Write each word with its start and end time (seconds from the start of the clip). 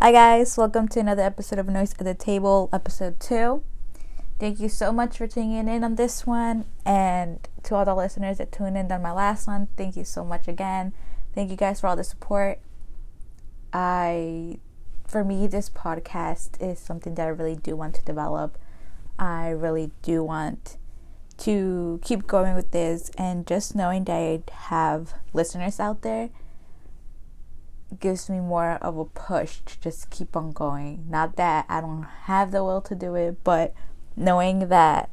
Hi, 0.00 0.12
guys, 0.12 0.56
welcome 0.56 0.86
to 0.90 1.00
another 1.00 1.22
episode 1.22 1.58
of 1.58 1.66
Noise 1.66 1.92
at 1.98 2.04
the 2.04 2.14
Table, 2.14 2.68
episode 2.72 3.18
two. 3.18 3.64
Thank 4.38 4.60
you 4.60 4.68
so 4.68 4.92
much 4.92 5.18
for 5.18 5.26
tuning 5.26 5.66
in 5.66 5.82
on 5.82 5.96
this 5.96 6.24
one, 6.24 6.66
and 6.86 7.40
to 7.64 7.74
all 7.74 7.84
the 7.84 7.96
listeners 7.96 8.38
that 8.38 8.52
tuned 8.52 8.78
in 8.78 8.92
on 8.92 9.02
my 9.02 9.10
last 9.10 9.48
one, 9.48 9.66
thank 9.76 9.96
you 9.96 10.04
so 10.04 10.24
much 10.24 10.46
again. 10.46 10.92
Thank 11.34 11.50
you 11.50 11.56
guys 11.56 11.80
for 11.80 11.88
all 11.88 11.96
the 11.96 12.04
support. 12.04 12.60
I, 13.72 14.58
for 15.04 15.24
me, 15.24 15.48
this 15.48 15.68
podcast 15.68 16.62
is 16.62 16.78
something 16.78 17.16
that 17.16 17.26
I 17.26 17.30
really 17.30 17.56
do 17.56 17.74
want 17.74 17.96
to 17.96 18.04
develop. 18.04 18.56
I 19.18 19.48
really 19.48 19.90
do 20.02 20.22
want 20.22 20.76
to 21.38 21.98
keep 22.04 22.28
going 22.28 22.54
with 22.54 22.70
this, 22.70 23.10
and 23.18 23.44
just 23.48 23.74
knowing 23.74 24.04
that 24.04 24.14
I 24.14 24.42
have 24.52 25.14
listeners 25.32 25.80
out 25.80 26.02
there 26.02 26.30
gives 27.98 28.28
me 28.28 28.40
more 28.40 28.72
of 28.82 28.98
a 28.98 29.04
push 29.04 29.60
to 29.66 29.80
just 29.80 30.10
keep 30.10 30.36
on 30.36 30.52
going. 30.52 31.06
Not 31.08 31.36
that 31.36 31.66
I 31.68 31.80
don't 31.80 32.06
have 32.24 32.50
the 32.50 32.62
will 32.64 32.80
to 32.82 32.94
do 32.94 33.14
it, 33.14 33.42
but 33.44 33.74
knowing 34.16 34.68
that 34.68 35.10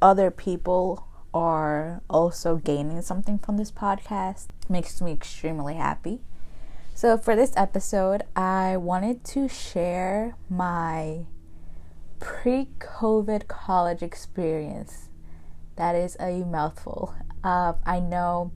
other 0.00 0.30
people 0.30 1.06
are 1.34 2.00
also 2.08 2.56
gaining 2.56 3.02
something 3.02 3.38
from 3.38 3.56
this 3.56 3.70
podcast 3.70 4.46
makes 4.68 5.00
me 5.00 5.12
extremely 5.12 5.74
happy. 5.74 6.20
So, 6.94 7.16
for 7.16 7.36
this 7.36 7.52
episode, 7.56 8.24
I 8.34 8.76
wanted 8.76 9.24
to 9.26 9.48
share 9.48 10.34
my 10.50 11.26
pre 12.18 12.70
COVID 12.80 13.46
college 13.46 14.02
experience. 14.02 15.08
That 15.76 15.94
is 15.94 16.16
a 16.18 16.44
mouthful. 16.44 17.14
Uh, 17.44 17.74
I 17.86 18.00
know 18.00 18.50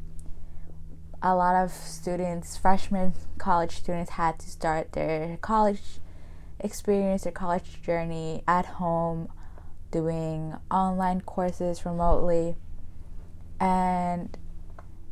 a 1.22 1.34
lot 1.34 1.54
of 1.54 1.70
students, 1.72 2.56
freshmen 2.56 3.14
college 3.38 3.76
students, 3.76 4.12
had 4.12 4.38
to 4.40 4.50
start 4.50 4.92
their 4.92 5.38
college 5.40 6.00
experience, 6.58 7.22
their 7.22 7.32
college 7.32 7.80
journey 7.82 8.42
at 8.48 8.66
home, 8.66 9.28
doing 9.90 10.56
online 10.70 11.20
courses 11.20 11.86
remotely. 11.86 12.56
And 13.60 14.36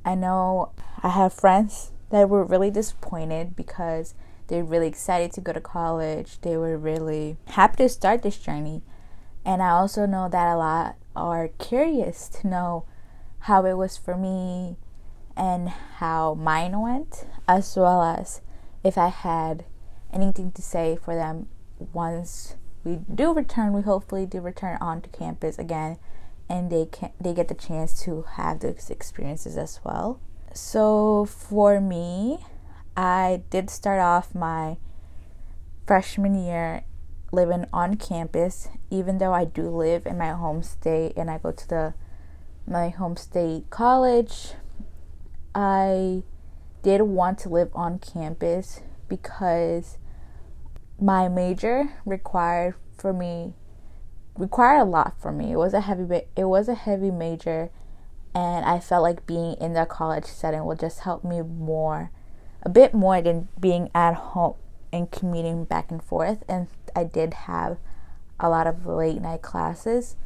I 0.05 0.17
know 0.17 0.73
I 1.03 1.11
have 1.11 1.33
friends 1.33 1.93
that 2.11 2.29
were 2.29 2.45
really 2.45 2.71
disappointed 2.71 3.55
because 3.55 4.15
they're 4.49 4.65
really 4.65 4.89
excited 4.89 5.33
to 5.33 5.41
go 5.41 5.53
to 5.53 5.61
college. 5.61 6.41
They 6.41 6.57
were 6.57 6.77
really 6.77 7.37
happy 7.47 7.85
to 7.85 7.89
start 7.89 8.23
this 8.23 8.37
journey. 8.37 8.83
And 9.45 9.63
I 9.63 9.71
also 9.71 10.07
know 10.07 10.29
that 10.29 10.53
a 10.53 10.57
lot 10.57 10.97
are 11.15 11.49
curious 11.59 12.29
to 12.29 12.49
know 12.49 12.85
how 13.41 13.65
it 13.65 13.75
was 13.75 13.97
for 13.97 14.17
me 14.17 14.77
and 15.41 15.71
how 15.71 16.35
mine 16.35 16.79
went, 16.83 17.25
as 17.49 17.75
well 17.75 18.03
as 18.03 18.43
if 18.85 18.99
I 18.99 19.09
had 19.09 19.65
anything 20.13 20.53
to 20.53 20.61
say 20.61 20.99
for 21.03 21.15
them 21.15 21.49
once 21.95 22.57
we 22.85 22.99
do 23.13 23.33
return. 23.33 23.73
We 23.73 23.81
hopefully 23.81 24.27
do 24.27 24.43
return 24.43 24.77
onto 24.83 25.09
campus 25.09 25.59
again, 25.59 25.97
and 26.47 26.71
they 26.71 26.85
can 26.85 27.13
they 27.19 27.33
get 27.33 27.49
the 27.49 27.55
chance 27.55 28.03
to 28.03 28.27
have 28.35 28.61
those 28.61 28.91
experiences 28.91 29.57
as 29.57 29.81
well. 29.83 30.21
So 30.53 31.25
for 31.25 31.81
me, 31.81 32.45
I 32.95 33.43
did 33.49 33.71
start 33.71 34.01
off 34.01 34.35
my 34.35 34.77
freshman 35.87 36.35
year 36.35 36.83
living 37.33 37.65
on 37.73 37.97
campus, 37.97 38.69
even 38.91 39.17
though 39.17 39.33
I 39.33 39.47
do 39.47 39.71
live 39.71 40.05
in 40.05 40.19
my 40.19 40.33
home 40.33 40.63
state 40.63 41.15
and 41.17 41.31
I 41.31 41.39
go 41.39 41.51
to 41.51 41.69
the 41.69 41.95
my 42.67 42.91
home 42.91 43.17
state 43.17 43.71
college 43.71 44.53
I 45.55 46.23
did 46.83 47.03
want 47.03 47.39
to 47.41 47.49
live 47.49 47.71
on 47.75 47.99
campus 47.99 48.81
because 49.09 49.99
my 51.01 51.29
major 51.29 51.95
required 52.05 52.75
for 52.97 53.13
me 53.13 53.55
required 54.37 54.81
a 54.81 54.85
lot 54.85 55.21
for 55.21 55.33
me. 55.33 55.53
It 55.53 55.57
was 55.57 55.75
a 55.75 55.81
heavy 55.81 56.23
it 56.37 56.45
was 56.45 56.69
a 56.69 56.75
heavy 56.75 57.11
major 57.11 57.71
and 58.35 58.65
I 58.65 58.79
felt 58.79 59.03
like 59.03 59.27
being 59.27 59.55
in 59.55 59.75
the 59.75 59.87
college 59.87 60.25
setting 60.25 60.65
would 60.65 60.79
just 60.79 61.01
help 61.01 61.25
me 61.25 61.43
more 61.43 62.11
a 62.63 62.69
bit 62.69 62.95
more 62.95 63.21
than 63.21 63.49
being 63.59 63.91
at 63.95 64.15
home 64.15 64.55
and 64.93 65.11
commuting 65.11 65.65
back 65.65 65.91
and 65.91 66.03
forth 66.03 66.45
and 66.49 66.69
I 66.95 67.05
did 67.05 67.35
have 67.35 67.79
a 68.39 68.49
lot 68.49 68.67
of 68.67 68.87
late 68.87 69.21
night 69.21 69.43
classes 69.43 70.17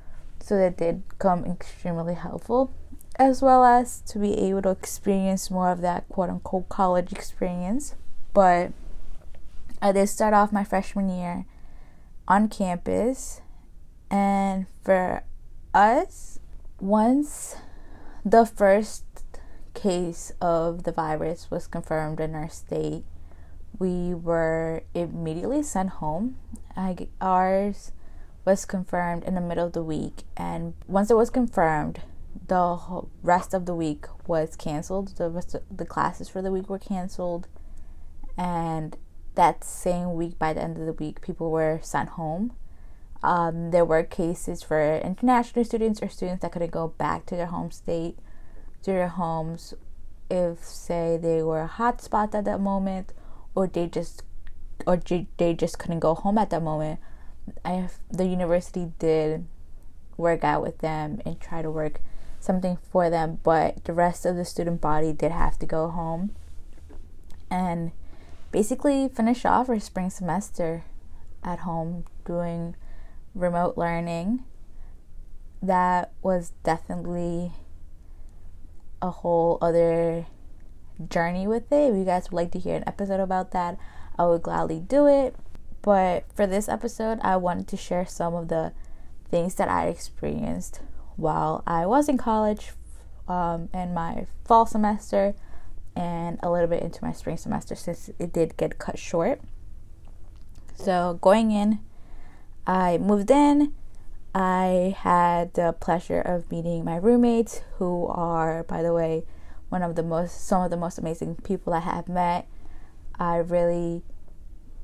so 0.41 0.56
that 0.56 0.76
did 0.76 1.03
come 1.19 1.44
extremely 1.44 2.15
helpful 2.15 2.72
as 3.16 3.41
well 3.42 3.64
as 3.64 4.00
to 4.00 4.19
be 4.19 4.34
able 4.38 4.62
to 4.62 4.70
experience 4.70 5.50
more 5.50 5.70
of 5.70 5.80
that 5.80 6.08
quote 6.08 6.30
unquote 6.30 6.69
college 6.69 7.12
experience. 7.12 7.94
But 8.32 8.72
I 9.80 9.92
did 9.92 10.08
start 10.08 10.34
off 10.34 10.52
my 10.52 10.64
freshman 10.64 11.08
year 11.08 11.47
on 12.26 12.48
campus, 12.48 13.41
and 14.10 14.66
for 14.82 15.22
us, 15.72 16.38
once 16.80 17.56
the 18.25 18.47
first 18.47 19.04
case 19.75 20.32
of 20.41 20.84
the 20.84 20.92
virus 20.92 21.50
was 21.50 21.66
confirmed 21.66 22.20
in 22.20 22.34
our 22.34 22.48
state, 22.48 23.04
we 23.78 24.14
were 24.14 24.82
immediately 24.94 25.62
sent 25.62 25.91
home. 25.91 26.36
I, 26.76 27.08
ours 27.20 27.92
was 28.44 28.64
confirmed 28.64 29.25
in 29.25 29.34
the 29.34 29.41
middle 29.41 29.66
of 29.66 29.72
the 29.72 29.82
week, 29.82 30.22
and 30.36 30.75
once 30.86 31.10
it 31.10 31.16
was 31.16 31.31
confirmed, 31.31 32.00
the 32.47 33.06
rest 33.22 33.55
of 33.55 33.67
the 33.67 33.75
week 33.75 34.06
was 34.27 34.56
canceled. 34.56 35.17
The 35.17 35.31
rest 35.31 35.55
of 35.55 35.62
the 35.71 35.87
classes 35.87 36.28
for 36.28 36.43
the 36.43 36.50
week 36.50 36.69
were 36.69 36.78
canceled, 36.78 37.49
and 38.37 38.97
that 39.34 39.65
same 39.65 40.15
week, 40.15 40.39
by 40.39 40.53
the 40.53 40.62
end 40.62 40.78
of 40.78 40.87
the 40.87 40.93
week, 40.93 41.21
people 41.21 41.50
were 41.50 41.81
sent 41.83 42.11
home. 42.11 42.53
Um, 43.23 43.71
there 43.71 43.84
were 43.84 44.03
cases 44.03 44.62
for 44.62 44.99
international 44.99 45.65
students 45.65 46.03
or 46.03 46.09
students 46.09 46.43
that 46.43 46.53
couldn't 46.53 46.71
go 46.71 46.89
back 46.89 47.27
to 47.27 47.37
their 47.37 47.47
home 47.47 47.71
state, 47.71 48.19
to 48.83 48.91
their 48.93 49.09
homes, 49.09 49.75
if 50.31 50.62
say 50.65 51.19
they 51.21 51.43
were 51.43 51.62
a 51.62 51.69
hotspot 51.69 52.34
at 52.34 52.44
that 52.44 52.61
moment, 52.61 53.12
or 53.55 53.67
they 53.67 53.87
just, 53.87 54.23
or 54.87 55.00
they 55.39 55.55
just 55.55 55.78
couldn't 55.78 56.00
go 56.00 56.15
home 56.15 56.39
at 56.39 56.50
that 56.50 56.62
moment. 56.62 57.00
I, 57.65 57.89
the 58.11 58.27
university 58.27 58.93
did 58.99 59.47
work 60.17 60.44
out 60.44 60.62
with 60.62 60.78
them 60.78 61.21
and 61.25 61.41
try 61.41 61.62
to 61.62 61.71
work 61.71 62.00
something 62.44 62.78
for 62.91 63.10
them, 63.10 63.41
but 63.43 63.84
the 63.84 63.93
rest 63.93 64.27
of 64.27 64.37
the 64.37 64.44
student 64.44 64.81
body 64.81 65.12
did 65.12 65.32
have 65.32 65.59
to 65.59 65.66
go 65.66 65.88
home 65.88 66.34
and 67.50 67.93
basically 68.53 69.09
finish 69.09 69.44
off 69.44 69.69
our 69.69 69.81
spring 69.81 70.10
semester 70.10 70.84
at 71.43 71.60
home 71.60 72.05
doing 72.25 72.77
remote 73.34 73.77
learning. 73.77 74.44
That 75.62 76.12
was 76.22 76.53
definitely 76.62 77.53
a 79.00 79.11
whole 79.11 79.59
other 79.61 80.26
journey 81.09 81.47
with 81.47 81.72
it. 81.72 81.91
If 81.91 81.97
you 81.97 82.05
guys 82.05 82.31
would 82.31 82.37
like 82.37 82.53
to 82.53 82.59
hear 82.59 82.76
an 82.76 82.84
episode 82.87 83.21
about 83.21 83.50
that, 83.53 83.78
I 84.19 84.26
would 84.26 84.43
gladly 84.43 84.81
do 84.81 85.06
it. 85.06 85.34
But 85.82 86.25
for 86.34 86.47
this 86.47 86.69
episode, 86.69 87.19
I 87.22 87.37
wanted 87.37 87.69
to 87.69 87.76
share 87.76 88.06
some 88.06 88.34
of 88.34 88.49
the 88.49 88.72
things 89.31 89.56
that 89.56 89.69
I 89.69 89.88
experienced 89.88 90.81
while 91.16 91.62
I 91.66 91.86
was 91.86 92.08
in 92.08 92.19
college 92.19 92.72
um, 93.28 93.69
in 93.72 93.94
my 93.94 94.26
fall 94.44 94.66
semester 94.66 95.34
and 95.97 96.38
a 96.42 96.50
little 96.50 96.69
bit 96.69 96.82
into 96.82 97.04
my 97.04 97.12
spring 97.12 97.36
semester 97.36 97.75
since 97.75 98.10
it 98.19 98.32
did 98.32 98.56
get 98.56 98.78
cut 98.78 98.98
short. 98.98 99.41
So, 100.75 101.19
going 101.20 101.52
in, 101.52 101.78
I 102.66 102.98
moved 102.98 103.30
in. 103.30 103.72
I 104.34 104.97
had 104.98 105.54
the 105.54 105.72
pleasure 105.78 106.20
of 106.20 106.50
meeting 106.50 106.84
my 106.84 106.97
roommates, 106.97 107.62
who 107.78 108.08
are, 108.08 108.64
by 108.64 108.82
the 108.82 108.92
way, 108.92 109.25
one 109.69 109.82
of 109.82 109.94
the 109.94 110.02
most, 110.02 110.44
some 110.44 110.62
of 110.62 110.70
the 110.70 110.76
most 110.76 110.98
amazing 110.98 111.36
people 111.36 111.72
I 111.72 111.81
have 111.81 112.08
met. 112.08 112.48
I 113.16 113.36
really 113.36 114.02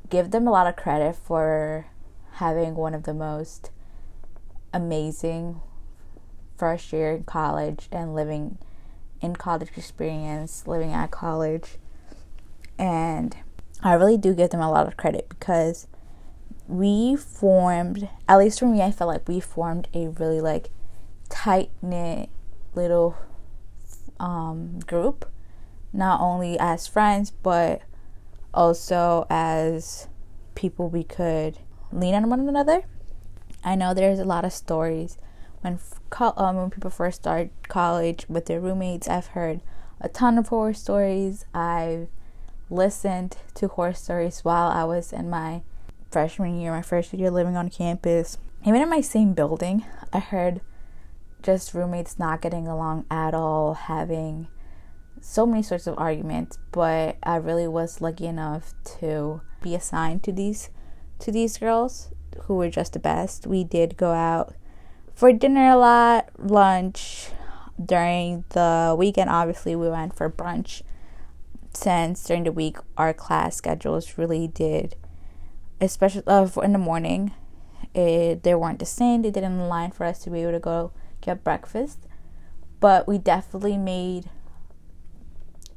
give 0.09 0.31
them 0.31 0.47
a 0.47 0.53
lot 0.53 0.69
of 0.69 0.77
credit 0.77 1.17
for 1.17 1.87
having 2.35 2.77
one 2.77 2.95
of 2.95 3.03
the 3.03 3.15
most 3.15 3.71
amazing 4.73 5.61
first 6.61 6.93
year 6.93 7.13
in 7.13 7.25
college 7.25 7.89
and 7.91 8.15
living 8.15 8.59
in 9.23 9.35
college 9.35 9.71
experience, 9.77 10.67
living 10.67 10.93
at 10.93 11.11
college. 11.11 11.79
And 12.79 13.35
I 13.83 13.95
really 13.95 14.19
do 14.19 14.35
give 14.35 14.51
them 14.51 14.61
a 14.61 14.71
lot 14.71 14.87
of 14.87 14.99
credit 14.99 15.27
because 15.31 15.89
we 16.69 17.17
formed, 17.17 18.11
at 18.29 18.39
least 18.39 18.61
for 18.61 18.67
me, 18.67 18.83
I 18.83 18.93
felt 18.93 19.09
like 19.09 19.27
we 19.27 19.41
formed 19.41 19.89
a 19.95 20.09
really 20.09 20.41
like 20.41 20.71
tight 21.31 21.71
knit 21.81 22.29
little 22.75 23.17
um, 24.21 24.81
group, 24.81 25.31
not 25.95 26.21
only 26.21 26.59
as 26.59 26.87
friends, 26.87 27.31
but 27.31 27.81
also 28.53 29.27
as 29.31 30.09
people 30.55 30.91
we 30.91 31.05
could 31.05 31.59
lean 31.91 32.15
on 32.15 32.29
one 32.29 32.47
another. 32.47 32.85
I 33.65 33.77
know 33.77 33.95
there's 33.95 34.19
a 34.19 34.25
lot 34.25 34.45
of 34.45 34.53
stories 34.53 35.17
when 35.61 35.79
um, 36.21 36.57
when 36.57 36.71
people 36.71 36.91
first 36.91 37.23
start 37.23 37.51
college 37.69 38.27
with 38.29 38.47
their 38.47 38.61
roommates. 38.61 39.09
I've 39.09 39.29
heard 39.29 39.61
a 40.01 40.09
ton 40.09 40.39
of 40.39 40.49
horror 40.49 40.75
stories. 40.75 41.45
I've 41.55 42.09
listened 42.69 43.37
to 43.55 43.69
horror 43.69 43.95
stories 43.95 44.41
while 44.45 44.69
I 44.69 44.85
was 44.85 45.13
in 45.13 45.29
my 45.29 45.63
freshman 46.11 46.59
year, 46.59 46.73
my 46.73 46.83
first 46.83 47.13
year 47.13 47.31
living 47.31 47.57
on 47.57 47.69
campus. 47.69 48.39
Even 48.65 48.83
in 48.83 48.91
my 48.91 49.01
same 49.01 49.33
building, 49.33 49.85
I 50.13 50.19
heard 50.19 50.61
just 51.43 51.75
roommates 51.75 52.19
not 52.19 52.43
getting 52.43 52.67
along 52.67 53.07
at 53.11 53.35
all, 53.35 53.75
having 53.75 54.49
so 55.21 55.47
many 55.47 55.63
sorts 55.63 55.87
of 55.87 55.99
arguments, 55.99 56.59
but 56.73 57.17
I 57.23 57.37
really 57.37 57.69
was 57.69 58.01
lucky 58.01 58.27
enough 58.27 58.75
to 58.99 59.41
be 59.63 59.75
assigned 59.75 60.23
to 60.25 60.33
these 60.33 60.71
to 61.19 61.31
these 61.31 61.59
girls 61.59 62.11
who 62.45 62.55
were 62.57 62.71
just 62.71 62.95
the 62.95 62.99
best. 62.99 63.47
We 63.47 63.63
did 63.63 63.99
go 63.99 64.13
out 64.13 64.55
for 65.21 65.35
dinner 65.35 65.69
a 65.69 65.77
lot, 65.77 66.31
lunch. 66.39 67.29
During 67.79 68.45
the 68.51 68.97
weekend, 68.99 69.29
obviously, 69.29 69.77
we 69.77 69.91
went 69.91 70.17
for 70.17 70.31
brunch. 70.31 70.81
Since 71.75 72.25
during 72.25 72.45
the 72.45 72.53
week, 72.53 72.79
our 72.97 73.13
class 73.13 73.55
schedules 73.55 74.17
really 74.17 74.49
did, 74.49 74.97
especially 75.79 76.23
uh, 76.27 76.49
in 76.63 76.73
the 76.73 76.79
morning, 76.79 77.35
it, 77.95 78.45
they 78.45 78.55
weren't 78.55 78.79
the 78.79 78.87
same. 78.87 79.21
They 79.21 79.31
didn't 79.31 79.59
align 79.59 79.91
for 79.91 80.05
us 80.05 80.21
to 80.21 80.31
be 80.31 80.41
able 80.41 80.53
to 80.53 80.59
go 80.59 80.91
get 81.21 81.45
breakfast. 81.45 82.07
But 82.81 83.07
we 83.07 83.19
definitely 83.19 83.77
made 83.77 84.31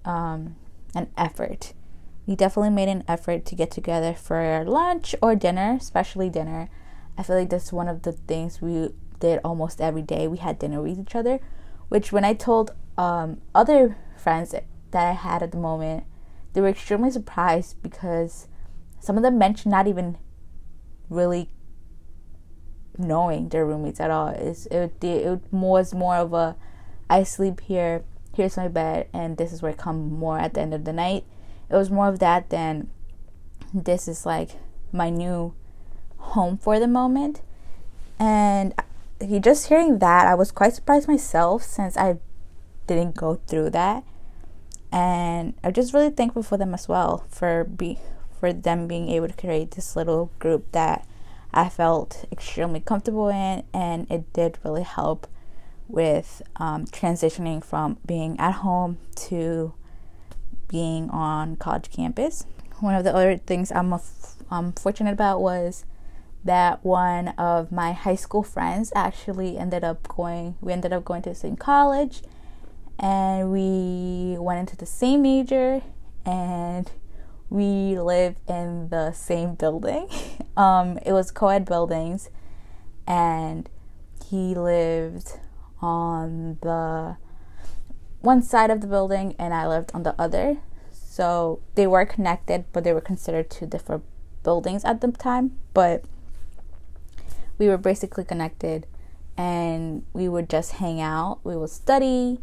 um, 0.05 0.55
an 0.95 1.09
effort. 1.17 1.73
We 2.25 2.37
definitely 2.37 2.69
made 2.69 2.87
an 2.87 3.03
effort 3.09 3.43
to 3.47 3.55
get 3.55 3.71
together 3.71 4.13
for 4.13 4.63
lunch 4.65 5.15
or 5.21 5.35
dinner, 5.35 5.75
especially 5.77 6.29
dinner. 6.29 6.69
I 7.17 7.23
feel 7.23 7.35
like 7.37 7.49
that's 7.49 7.73
one 7.73 7.89
of 7.89 8.03
the 8.03 8.13
things 8.13 8.61
we 8.61 8.89
did 9.23 9.39
almost 9.43 9.79
every 9.79 10.01
day. 10.01 10.27
We 10.27 10.37
had 10.37 10.59
dinner 10.59 10.81
with 10.81 10.99
each 10.99 11.15
other, 11.15 11.39
which 11.87 12.11
when 12.11 12.25
I 12.25 12.33
told 12.33 12.71
um, 12.97 13.39
other 13.55 13.97
friends 14.17 14.51
that 14.51 15.07
I 15.07 15.13
had 15.13 15.41
at 15.41 15.53
the 15.53 15.57
moment, 15.57 16.03
they 16.51 16.59
were 16.59 16.67
extremely 16.67 17.09
surprised 17.09 17.81
because 17.81 18.47
some 18.99 19.15
of 19.15 19.23
them 19.23 19.37
mentioned 19.37 19.71
not 19.71 19.87
even 19.87 20.17
really 21.09 21.49
knowing 22.97 23.47
their 23.47 23.65
roommates 23.65 24.01
at 24.01 24.11
all. 24.11 24.27
It's, 24.27 24.65
it, 24.65 25.01
it 25.01 25.41
was 25.51 25.93
more 25.93 26.17
of 26.17 26.33
a 26.33 26.55
I 27.09 27.23
sleep 27.23 27.61
here 27.61 28.03
here's 28.35 28.57
my 28.57 28.67
bed 28.67 29.07
and 29.13 29.37
this 29.37 29.53
is 29.53 29.61
where 29.61 29.71
I 29.71 29.75
come 29.75 30.11
more 30.11 30.39
at 30.39 30.55
the 30.55 30.61
end 30.61 30.73
of 30.73 30.85
the 30.85 30.93
night. 30.93 31.23
It 31.69 31.75
was 31.75 31.89
more 31.89 32.09
of 32.09 32.19
that 32.19 32.49
than 32.49 32.89
this 33.73 34.07
is 34.07 34.25
like 34.25 34.51
my 34.91 35.09
new 35.09 35.53
home 36.17 36.57
for 36.57 36.79
the 36.79 36.87
moment. 36.87 37.41
And 38.19 38.73
he 39.21 39.39
just 39.39 39.67
hearing 39.67 39.99
that, 39.99 40.27
I 40.27 40.35
was 40.35 40.51
quite 40.51 40.73
surprised 40.73 41.07
myself 41.07 41.63
since 41.63 41.97
I 41.97 42.17
didn't 42.87 43.15
go 43.15 43.35
through 43.47 43.71
that. 43.71 44.03
And 44.91 45.55
I'm 45.63 45.73
just 45.73 45.93
really 45.93 46.11
thankful 46.11 46.43
for 46.43 46.57
them 46.57 46.73
as 46.73 46.87
well 46.87 47.25
for 47.29 47.63
be 47.63 47.97
for 48.39 48.53
them 48.53 48.87
being 48.87 49.09
able 49.09 49.27
to 49.27 49.33
create 49.33 49.71
this 49.71 49.95
little 49.95 50.29
group 50.37 50.71
that 50.73 51.07
I 51.53 51.69
felt 51.69 52.25
extremely 52.31 52.79
comfortable 52.79 53.29
in 53.29 53.63
and 53.73 54.09
it 54.11 54.31
did 54.33 54.57
really 54.63 54.83
help 54.83 55.27
with 55.87 56.41
um, 56.57 56.85
transitioning 56.85 57.63
from 57.63 57.97
being 58.05 58.39
at 58.39 58.55
home 58.55 58.97
to 59.27 59.73
being 60.67 61.09
on 61.09 61.55
college 61.55 61.89
campus. 61.89 62.45
One 62.79 62.95
of 62.95 63.03
the 63.03 63.15
other 63.15 63.37
things 63.37 63.71
I'm, 63.71 63.93
I'm 64.51 64.73
fortunate 64.73 65.13
about 65.13 65.41
was 65.41 65.85
that 66.43 66.83
one 66.83 67.29
of 67.29 67.71
my 67.71 67.93
high 67.93 68.15
school 68.15 68.43
friends 68.43 68.91
actually 68.95 69.57
ended 69.57 69.83
up 69.83 70.07
going, 70.07 70.55
we 70.61 70.73
ended 70.73 70.91
up 70.91 71.05
going 71.05 71.21
to 71.23 71.29
the 71.29 71.35
same 71.35 71.55
college 71.55 72.21
and 72.99 73.51
we 73.51 74.37
went 74.37 74.59
into 74.59 74.75
the 74.75 74.85
same 74.85 75.21
major 75.21 75.81
and 76.25 76.91
we 77.49 77.99
live 77.99 78.35
in 78.47 78.89
the 78.89 79.11
same 79.11 79.55
building. 79.55 80.09
um, 80.57 80.97
it 81.05 81.13
was 81.13 81.31
co 81.31 81.49
ed 81.49 81.65
buildings 81.65 82.29
and 83.07 83.69
he 84.25 84.55
lived 84.55 85.39
on 85.81 86.57
the 86.61 87.17
one 88.21 88.41
side 88.41 88.69
of 88.71 88.81
the 88.81 88.87
building 88.87 89.35
and 89.37 89.53
I 89.53 89.67
lived 89.67 89.91
on 89.93 90.03
the 90.03 90.15
other. 90.19 90.57
So 90.91 91.61
they 91.75 91.85
were 91.85 92.05
connected, 92.05 92.65
but 92.71 92.83
they 92.83 92.93
were 92.93 93.01
considered 93.01 93.49
two 93.49 93.65
different 93.65 94.03
buildings 94.43 94.83
at 94.83 95.01
the 95.01 95.11
time. 95.11 95.57
But 95.73 96.05
we 97.57 97.67
were 97.67 97.77
basically 97.77 98.23
connected 98.23 98.87
and 99.37 100.03
we 100.13 100.27
would 100.27 100.49
just 100.49 100.73
hang 100.73 101.01
out. 101.01 101.39
We 101.43 101.55
would 101.55 101.69
study 101.69 102.39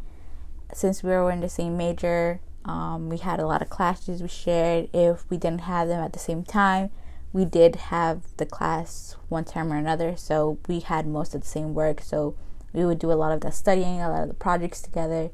since 0.72 1.02
we 1.02 1.10
were 1.10 1.30
in 1.30 1.40
the 1.40 1.48
same 1.48 1.76
major. 1.76 2.40
Um, 2.64 3.08
we 3.08 3.18
had 3.18 3.40
a 3.40 3.46
lot 3.46 3.62
of 3.62 3.70
classes 3.70 4.22
we 4.22 4.28
shared. 4.28 4.88
If 4.92 5.28
we 5.30 5.36
didn't 5.36 5.62
have 5.62 5.88
them 5.88 6.02
at 6.02 6.12
the 6.12 6.18
same 6.18 6.44
time, 6.44 6.90
we 7.32 7.44
did 7.44 7.76
have 7.76 8.22
the 8.36 8.46
class 8.46 9.16
one 9.28 9.44
term 9.44 9.72
or 9.72 9.76
another. 9.76 10.16
So 10.16 10.58
we 10.68 10.80
had 10.80 11.06
most 11.06 11.34
of 11.34 11.42
the 11.42 11.46
same 11.46 11.74
work. 11.74 12.00
So 12.00 12.36
we 12.72 12.84
would 12.84 12.98
do 12.98 13.12
a 13.12 13.14
lot 13.14 13.32
of 13.32 13.40
the 13.40 13.50
studying, 13.50 14.00
a 14.00 14.08
lot 14.08 14.22
of 14.22 14.28
the 14.28 14.34
projects 14.34 14.82
together. 14.82 15.30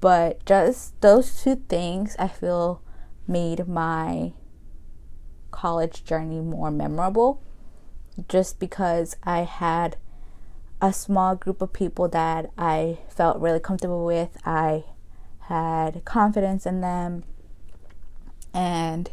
But 0.00 0.44
just 0.44 1.00
those 1.00 1.42
two 1.42 1.56
things 1.56 2.14
I 2.18 2.28
feel 2.28 2.82
made 3.26 3.66
my 3.66 4.32
college 5.50 6.04
journey 6.04 6.40
more 6.40 6.70
memorable 6.70 7.42
just 8.26 8.58
because 8.58 9.16
I 9.22 9.40
had 9.40 9.96
a 10.80 10.92
small 10.92 11.36
group 11.36 11.60
of 11.62 11.72
people 11.72 12.08
that 12.08 12.50
I 12.56 12.98
felt 13.08 13.40
really 13.40 13.60
comfortable 13.60 14.04
with. 14.04 14.36
I 14.44 14.84
had 15.48 16.04
confidence 16.04 16.66
in 16.66 16.80
them 16.80 17.24
and 18.52 19.10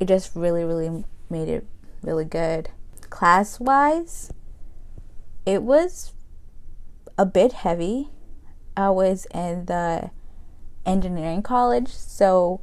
it 0.00 0.06
just 0.06 0.34
really 0.34 0.64
really 0.64 1.04
made 1.30 1.48
it 1.48 1.66
really 2.02 2.24
good. 2.24 2.70
Class 3.10 3.60
wise, 3.60 4.32
it 5.44 5.62
was 5.62 6.12
a 7.18 7.26
bit 7.26 7.52
heavy. 7.52 8.10
I 8.76 8.90
was 8.90 9.26
in 9.34 9.66
the 9.66 10.10
engineering 10.86 11.42
college, 11.42 11.88
so 11.88 12.60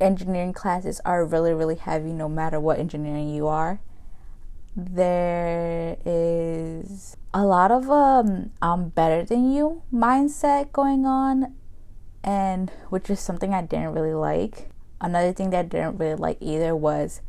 engineering 0.00 0.52
classes 0.52 1.00
are 1.04 1.24
really, 1.24 1.52
really 1.52 1.74
heavy 1.76 2.12
no 2.12 2.28
matter 2.28 2.60
what 2.60 2.78
engineering 2.78 3.28
you 3.34 3.46
are. 3.46 3.80
There 4.74 5.98
is 6.06 7.16
a 7.34 7.44
lot 7.44 7.70
of 7.70 7.90
um 7.90 8.52
I'm 8.62 8.88
better 8.88 9.24
than 9.24 9.52
you 9.52 9.82
mindset 9.92 10.72
going 10.72 11.04
on 11.04 11.54
and 12.24 12.70
which 12.88 13.10
is 13.10 13.20
something 13.20 13.52
I 13.52 13.62
didn't 13.62 13.92
really 13.92 14.14
like. 14.14 14.70
Another 15.00 15.32
thing 15.32 15.50
that 15.50 15.58
I 15.58 15.62
didn't 15.62 15.98
really 15.98 16.14
like 16.14 16.38
either 16.40 16.74
was 16.74 17.20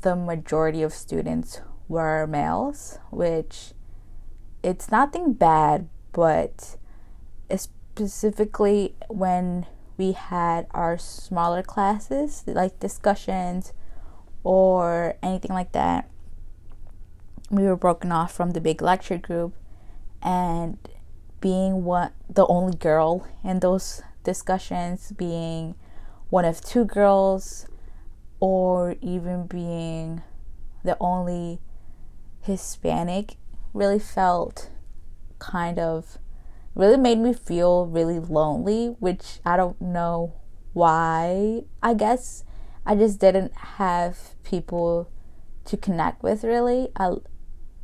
the 0.00 0.16
majority 0.16 0.82
of 0.82 0.92
students 0.92 1.60
were 1.88 2.26
males, 2.26 2.98
which 3.10 3.72
it's 4.62 4.90
nothing 4.90 5.34
bad, 5.34 5.88
but 6.12 6.76
specifically 7.54 8.94
when 9.08 9.66
we 9.96 10.12
had 10.12 10.66
our 10.70 10.96
smaller 10.96 11.62
classes, 11.62 12.42
like 12.46 12.80
discussions 12.80 13.72
or 14.42 15.14
anything 15.22 15.52
like 15.52 15.72
that, 15.72 16.10
we 17.50 17.64
were 17.64 17.76
broken 17.76 18.12
off 18.12 18.32
from 18.32 18.52
the 18.52 18.60
big 18.60 18.80
lecture 18.80 19.18
group 19.18 19.54
and 20.22 20.78
being 21.40 21.84
what 21.84 22.12
the 22.28 22.46
only 22.46 22.76
girl 22.76 23.26
in 23.42 23.60
those 23.60 24.02
discussions 24.22 25.12
being 25.12 25.74
one 26.28 26.44
of 26.44 26.60
two 26.60 26.84
girls 26.84 27.66
or 28.38 28.94
even 29.02 29.46
being 29.46 30.22
the 30.84 30.96
only 31.00 31.60
Hispanic 32.42 33.36
really 33.74 33.98
felt 33.98 34.70
kind 35.38 35.78
of 35.78 36.18
really 36.74 36.96
made 36.96 37.18
me 37.18 37.32
feel 37.32 37.86
really 37.86 38.18
lonely, 38.18 38.94
which 39.00 39.40
I 39.44 39.56
don't 39.56 39.80
know 39.80 40.34
why. 40.72 41.64
I 41.82 41.94
guess 41.94 42.44
I 42.86 42.94
just 42.94 43.18
didn't 43.18 43.54
have 43.54 44.34
people 44.44 45.10
to 45.64 45.76
connect 45.76 46.22
with 46.22 46.44
really. 46.44 46.88
I, 46.96 47.16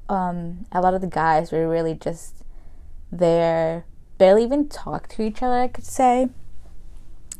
um, 0.08 0.66
a 0.72 0.80
lot 0.80 0.94
of 0.94 1.00
the 1.00 1.06
guys 1.06 1.52
were 1.52 1.68
really 1.68 1.94
just 1.94 2.42
there, 3.10 3.84
barely 4.18 4.44
even 4.44 4.68
talk 4.68 5.08
to 5.08 5.22
each 5.22 5.42
other, 5.42 5.54
I 5.54 5.68
could 5.68 5.84
say. 5.84 6.28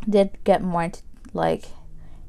Did 0.08 0.38
get 0.44 0.62
more 0.62 0.85
into 0.85 1.02
like 1.32 1.66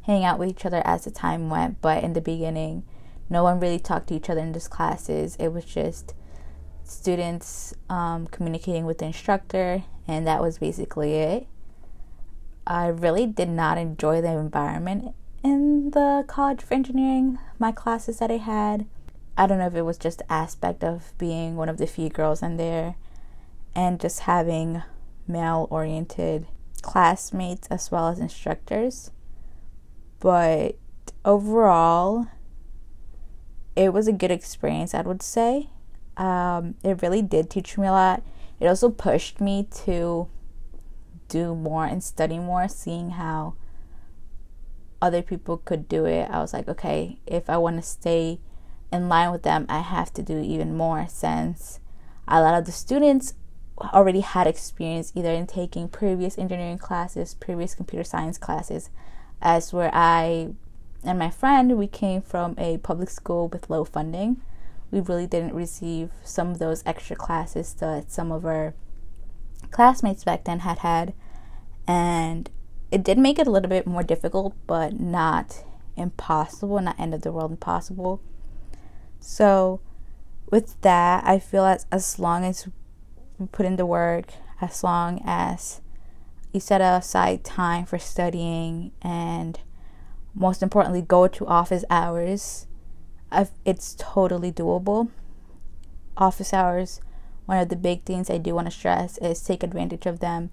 hang 0.03 0.24
out 0.24 0.39
with 0.39 0.50
each 0.50 0.65
other 0.65 0.82
as 0.86 1.03
the 1.03 1.12
time 1.12 1.50
went, 1.50 1.82
but 1.82 2.03
in 2.03 2.13
the 2.13 2.22
beginning, 2.22 2.84
no 3.29 3.44
one 3.44 3.60
really 3.60 3.79
talked 3.79 4.08
to 4.08 4.15
each 4.15 4.29
other 4.29 4.41
in 4.41 4.53
these 4.53 4.67
classes. 4.67 5.36
It 5.39 5.50
was 5.50 5.65
just 5.65 6.13
students 6.84 7.74
um, 7.89 8.27
communicating 8.27 8.86
with 8.86 9.00
the 9.00 9.06
instructor, 9.06 9.84
and 10.08 10.25
that 10.25 10.41
was 10.41 10.58
basically 10.58 11.15
it. 11.15 11.48
I 12.65 12.88
really 12.88 13.25
did 13.25 13.50
not 13.50 13.77
enjoy 13.77 14.22
the 14.22 14.32
environment 14.32 15.13
in 15.44 15.91
the 15.91 16.25
College 16.27 16.63
of 16.63 16.72
Engineering, 16.72 17.39
my 17.60 17.72
classes 17.72 18.20
that 18.20 18.32
I 18.32 18.38
had. 18.38 18.86
I 19.38 19.46
don't 19.46 19.60
know 19.60 19.67
if 19.67 19.75
it 19.75 19.84
was 19.84 20.00
just 20.00 20.17
the 20.17 20.32
aspect 20.32 20.84
of 20.84 21.13
being 21.20 21.56
one 21.56 21.70
of 21.70 21.77
the 21.77 21.86
few 21.86 22.10
girls 22.10 22.41
in 22.41 22.58
there 22.58 22.96
and 23.75 24.00
just 24.00 24.22
having 24.22 24.82
male 25.27 25.67
oriented 25.70 26.48
classmates 26.82 27.67
as 27.67 27.91
well 27.91 28.08
as 28.08 28.20
instructors. 28.20 29.12
But 30.20 30.77
overall, 31.24 32.27
it 33.75 33.94
was 33.94 34.08
a 34.08 34.12
good 34.12 34.32
experience, 34.32 34.96
I 34.96 35.01
would 35.01 35.22
say. 35.22 35.70
Um, 36.17 36.74
it 36.84 37.03
really 37.03 37.22
did 37.22 37.51
teach 37.51 37.77
me 37.77 37.86
a 37.86 37.91
lot. 37.91 38.24
It 38.60 38.65
also 38.65 38.89
pushed 38.89 39.39
me 39.39 39.67
to 39.86 40.27
do 41.27 41.53
more 41.53 41.86
and 41.86 42.03
study 42.03 42.39
more, 42.39 42.67
seeing 42.67 43.12
how 43.12 43.53
other 45.00 45.22
people 45.22 45.58
could 45.58 45.88
do 45.88 46.06
it. 46.06 46.27
I 46.32 46.39
was 46.39 46.53
like, 46.53 46.67
okay, 46.67 47.20
if 47.27 47.51
I 47.51 47.58
want 47.58 47.75
to 47.75 47.84
stay 47.84 48.39
in 48.91 49.10
line 49.10 49.32
with 49.32 49.44
them, 49.44 49.65
I 49.70 49.79
have 49.79 50.13
to 50.13 50.24
do 50.24 50.39
even 50.39 50.75
more 50.75 51.08
since 51.08 51.79
a 52.27 52.41
lot 52.41 52.58
of 52.58 52.65
the 52.65 52.72
students 52.72 53.34
already 53.79 54.22
had 54.22 54.48
experience 54.48 55.12
either 55.15 55.32
in 55.32 55.48
taking 55.48 55.88
previous 55.88 56.38
engineering 56.38 56.77
classes, 56.77 57.36
previous 57.36 57.75
computer 57.75 58.03
science 58.03 58.38
classes, 58.38 58.89
as 59.41 59.72
where 59.74 59.91
I 59.94 60.50
and 61.03 61.20
my 61.20 61.29
friend 61.29 61.77
we 61.77 61.88
came 61.88 62.22
from 62.22 62.56
a 62.58 62.77
public 62.79 63.10
school 63.10 63.48
with 63.48 63.70
low 63.70 63.86
funding. 63.86 64.41
We 64.89 65.00
really 65.00 65.27
didn't 65.27 65.53
receive 65.53 66.12
some 66.24 66.50
of 66.50 66.60
those 66.60 66.82
extra 66.86 67.15
classes 67.15 67.74
that 67.75 68.12
some 68.12 68.32
of 68.32 68.46
our 68.46 68.74
classmates 69.70 70.24
back 70.24 70.46
then 70.46 70.60
had 70.60 70.79
had, 70.79 71.13
and 71.86 72.50
it 72.89 73.03
did 73.03 73.17
make 73.17 73.38
it 73.38 73.48
a 73.48 73.51
little 73.51 73.70
bit 73.70 73.86
more 73.86 74.03
difficult, 74.03 74.56
but 74.65 75.00
not 75.00 75.63
impossible, 75.98 76.79
not 76.79 77.00
end 77.00 77.13
of 77.13 77.22
the 77.22 77.32
world 77.32 77.51
impossible. 77.51 78.22
So, 79.19 79.81
with 80.50 80.79
that, 80.81 81.24
I 81.25 81.39
feel 81.39 81.65
as 81.65 81.86
as 81.91 82.19
long 82.19 82.45
as 82.45 82.67
we 83.38 83.47
put 83.47 83.65
in 83.65 83.75
the 83.75 83.86
work, 83.86 84.33
as 84.62 84.83
long 84.83 85.21
as 85.25 85.81
you 86.53 86.59
set 86.59 86.81
aside 86.81 87.43
time 87.43 87.86
for 87.86 88.00
studying, 88.00 88.91
and 89.01 89.59
most 90.33 90.63
importantly, 90.63 91.01
go 91.01 91.27
to 91.27 91.45
office 91.47 91.83
hours, 91.89 92.67
it's 93.65 93.95
totally 94.00 94.51
doable. 94.51 95.09
Office 96.15 96.53
hours, 96.53 97.01
one 97.45 97.59
of 97.59 97.69
the 97.69 97.75
big 97.75 98.03
things 98.03 98.29
I 98.29 98.38
do 98.38 98.55
want 98.55 98.67
to 98.67 98.71
stress 98.71 99.17
is 99.19 99.41
take 99.41 99.63
advantage 99.63 100.05
of 100.05 100.19
them. 100.19 100.50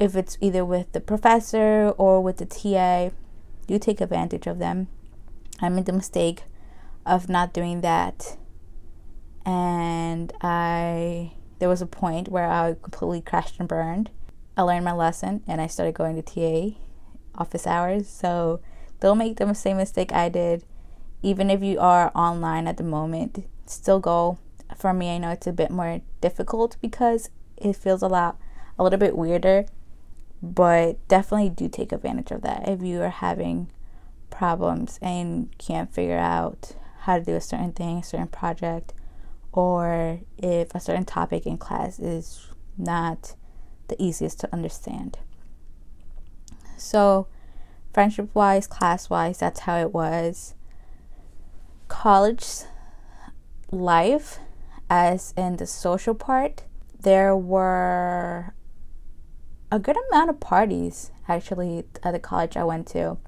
If 0.00 0.16
it's 0.16 0.38
either 0.40 0.64
with 0.64 0.92
the 0.92 1.00
professor 1.00 1.94
or 1.96 2.22
with 2.22 2.38
the 2.38 2.46
TA, 2.46 3.10
you 3.68 3.78
take 3.78 4.00
advantage 4.00 4.46
of 4.46 4.58
them. 4.58 4.88
I 5.60 5.68
made 5.68 5.86
the 5.86 5.92
mistake 5.92 6.42
of 7.06 7.28
not 7.28 7.52
doing 7.52 7.80
that. 7.80 8.36
And 9.44 10.32
I 10.42 11.32
there 11.58 11.68
was 11.68 11.80
a 11.80 11.86
point 11.86 12.28
where 12.28 12.50
I 12.50 12.74
completely 12.74 13.22
crashed 13.22 13.58
and 13.58 13.68
burned. 13.68 14.10
I 14.56 14.62
learned 14.62 14.84
my 14.84 14.92
lesson 14.92 15.42
and 15.46 15.60
I 15.60 15.66
started 15.66 15.94
going 15.94 16.20
to 16.20 16.22
TA 16.22 16.76
office 17.34 17.66
hours. 17.66 18.08
So 18.08 18.60
don't 19.00 19.18
make 19.18 19.36
the 19.36 19.54
same 19.54 19.76
mistake 19.76 20.12
I 20.12 20.28
did. 20.28 20.64
Even 21.22 21.50
if 21.50 21.62
you 21.62 21.78
are 21.78 22.12
online 22.14 22.66
at 22.66 22.76
the 22.76 22.82
moment, 22.82 23.46
still 23.66 24.00
go. 24.00 24.38
For 24.76 24.92
me, 24.92 25.14
I 25.14 25.18
know 25.18 25.30
it's 25.30 25.46
a 25.46 25.52
bit 25.52 25.70
more 25.70 26.00
difficult 26.20 26.76
because 26.80 27.30
it 27.56 27.74
feels 27.74 28.02
a 28.02 28.08
lot, 28.08 28.38
a 28.78 28.82
little 28.82 28.98
bit 28.98 29.16
weirder. 29.16 29.66
But 30.42 31.06
definitely 31.08 31.50
do 31.50 31.68
take 31.68 31.92
advantage 31.92 32.30
of 32.30 32.42
that 32.42 32.68
if 32.68 32.82
you 32.82 33.00
are 33.00 33.08
having 33.08 33.70
problems 34.28 34.98
and 35.00 35.56
can't 35.58 35.92
figure 35.92 36.18
out 36.18 36.74
how 37.06 37.16
to 37.16 37.24
do 37.24 37.36
a 37.36 37.40
certain 37.40 37.72
thing, 37.72 37.98
a 37.98 38.02
certain 38.02 38.26
project, 38.26 38.92
or 39.52 40.18
if 40.36 40.74
a 40.74 40.80
certain 40.80 41.04
topic 41.04 41.46
in 41.46 41.56
class 41.56 42.00
is 42.00 42.48
not 42.76 43.36
the 43.86 44.00
easiest 44.02 44.40
to 44.40 44.52
understand. 44.52 45.18
So, 46.76 47.28
friendship 47.94 48.28
wise, 48.34 48.66
class 48.66 49.08
wise, 49.08 49.38
that's 49.38 49.60
how 49.60 49.78
it 49.78 49.94
was. 49.94 50.54
College 51.86 52.44
life, 53.70 54.40
as 54.90 55.32
in 55.36 55.58
the 55.58 55.66
social 55.66 56.14
part, 56.14 56.64
there 56.98 57.36
were 57.36 58.52
a 59.70 59.78
good 59.78 59.96
amount 60.08 60.30
of 60.30 60.40
parties 60.40 61.12
actually 61.28 61.84
at 62.02 62.12
the 62.12 62.18
college 62.18 62.56
I 62.56 62.64
went 62.64 62.88
to. 62.88 63.18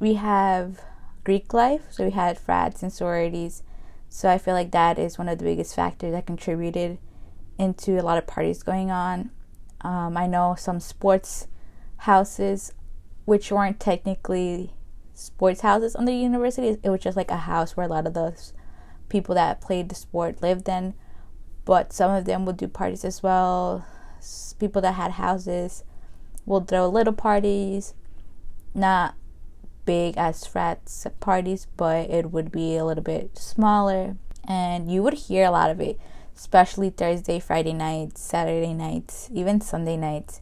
We 0.00 0.14
have 0.14 0.80
Greek 1.24 1.52
life. 1.52 1.82
So 1.90 2.04
we 2.04 2.10
had 2.10 2.38
frats 2.38 2.82
and 2.82 2.92
sororities. 2.92 3.62
So 4.08 4.28
I 4.28 4.38
feel 4.38 4.54
like 4.54 4.70
that 4.70 4.98
is 4.98 5.18
one 5.18 5.28
of 5.28 5.38
the 5.38 5.44
biggest 5.44 5.74
factors 5.74 6.12
that 6.12 6.26
contributed 6.26 6.98
into 7.58 8.00
a 8.00 8.02
lot 8.02 8.18
of 8.18 8.26
parties 8.26 8.62
going 8.62 8.90
on. 8.90 9.30
Um, 9.80 10.16
I 10.16 10.26
know 10.26 10.54
some 10.58 10.80
sports 10.80 11.48
houses, 11.98 12.72
which 13.24 13.50
weren't 13.50 13.80
technically 13.80 14.72
sports 15.14 15.60
houses 15.60 15.94
on 15.94 16.04
the 16.04 16.14
university, 16.14 16.76
it 16.82 16.90
was 16.90 17.00
just 17.00 17.16
like 17.16 17.30
a 17.30 17.36
house 17.38 17.76
where 17.76 17.86
a 17.86 17.88
lot 17.88 18.06
of 18.06 18.14
those 18.14 18.52
people 19.08 19.34
that 19.34 19.60
played 19.60 19.88
the 19.88 19.94
sport 19.94 20.42
lived 20.42 20.68
in. 20.68 20.94
But 21.64 21.92
some 21.92 22.12
of 22.12 22.24
them 22.24 22.44
would 22.44 22.56
do 22.56 22.68
parties 22.68 23.04
as 23.04 23.22
well. 23.22 23.86
People 24.58 24.82
that 24.82 24.92
had 24.92 25.12
houses 25.12 25.84
will 26.44 26.60
throw 26.60 26.88
little 26.88 27.12
parties, 27.12 27.94
not 28.74 29.14
big 29.84 30.16
as 30.16 30.46
frats 30.46 31.06
parties, 31.20 31.66
but 31.76 32.10
it 32.10 32.30
would 32.30 32.50
be 32.50 32.76
a 32.76 32.84
little 32.84 33.02
bit 33.02 33.38
smaller. 33.38 34.16
And 34.46 34.90
you 34.90 35.02
would 35.02 35.14
hear 35.14 35.46
a 35.46 35.50
lot 35.50 35.70
of 35.70 35.80
it, 35.80 35.98
especially 36.36 36.90
Thursday, 36.90 37.40
Friday 37.40 37.72
nights, 37.72 38.20
Saturday 38.20 38.74
nights, 38.74 39.28
even 39.32 39.60
Sunday 39.60 39.96
nights. 39.96 40.40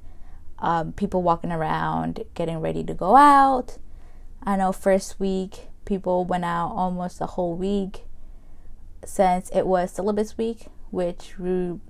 Um, 0.59 0.93
people 0.93 1.23
walking 1.23 1.51
around, 1.51 2.23
getting 2.35 2.61
ready 2.61 2.85
to 2.85 2.95
go 2.95 3.17
out. 3.17 3.79
I 4.45 4.57
know 4.57 4.73
first 4.73 5.19
week 5.19 5.69
people 5.85 6.25
went 6.25 6.45
out 6.45 6.69
almost 6.69 7.21
a 7.21 7.27
whole 7.27 7.57
week 7.57 8.05
since 9.05 9.51
it 9.51 9.67
was 9.67 9.91
syllabus 9.91 10.39
week, 10.39 10.67
which 10.91 11.37
we 11.39 11.81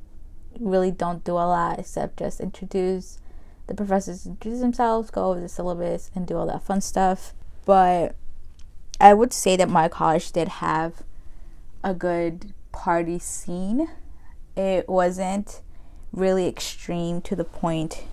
really 0.59 0.91
don't 0.91 1.25
do 1.25 1.33
a 1.33 1.45
lot 1.45 1.79
except 1.79 2.19
just 2.19 2.41
introduce 2.41 3.19
the 3.67 3.75
professors 3.75 4.27
introduce 4.27 4.61
themselves, 4.61 5.11
go 5.11 5.31
over 5.31 5.41
the 5.41 5.49
syllabus, 5.49 6.11
and 6.15 6.27
do 6.27 6.37
all 6.37 6.47
that 6.47 6.63
fun 6.63 6.81
stuff 6.81 7.33
but 7.65 8.15
I 9.01 9.15
would 9.15 9.33
say 9.33 9.57
that 9.57 9.69
my 9.69 9.89
college 9.89 10.33
did 10.33 10.49
have 10.49 11.03
a 11.83 11.95
good 11.95 12.53
party 12.73 13.19
scene. 13.19 13.89
It 14.57 14.89
wasn't 14.89 15.61
really 16.13 16.47
extreme 16.47 17.21
to 17.23 17.35
the 17.35 17.45
point 17.45 18.05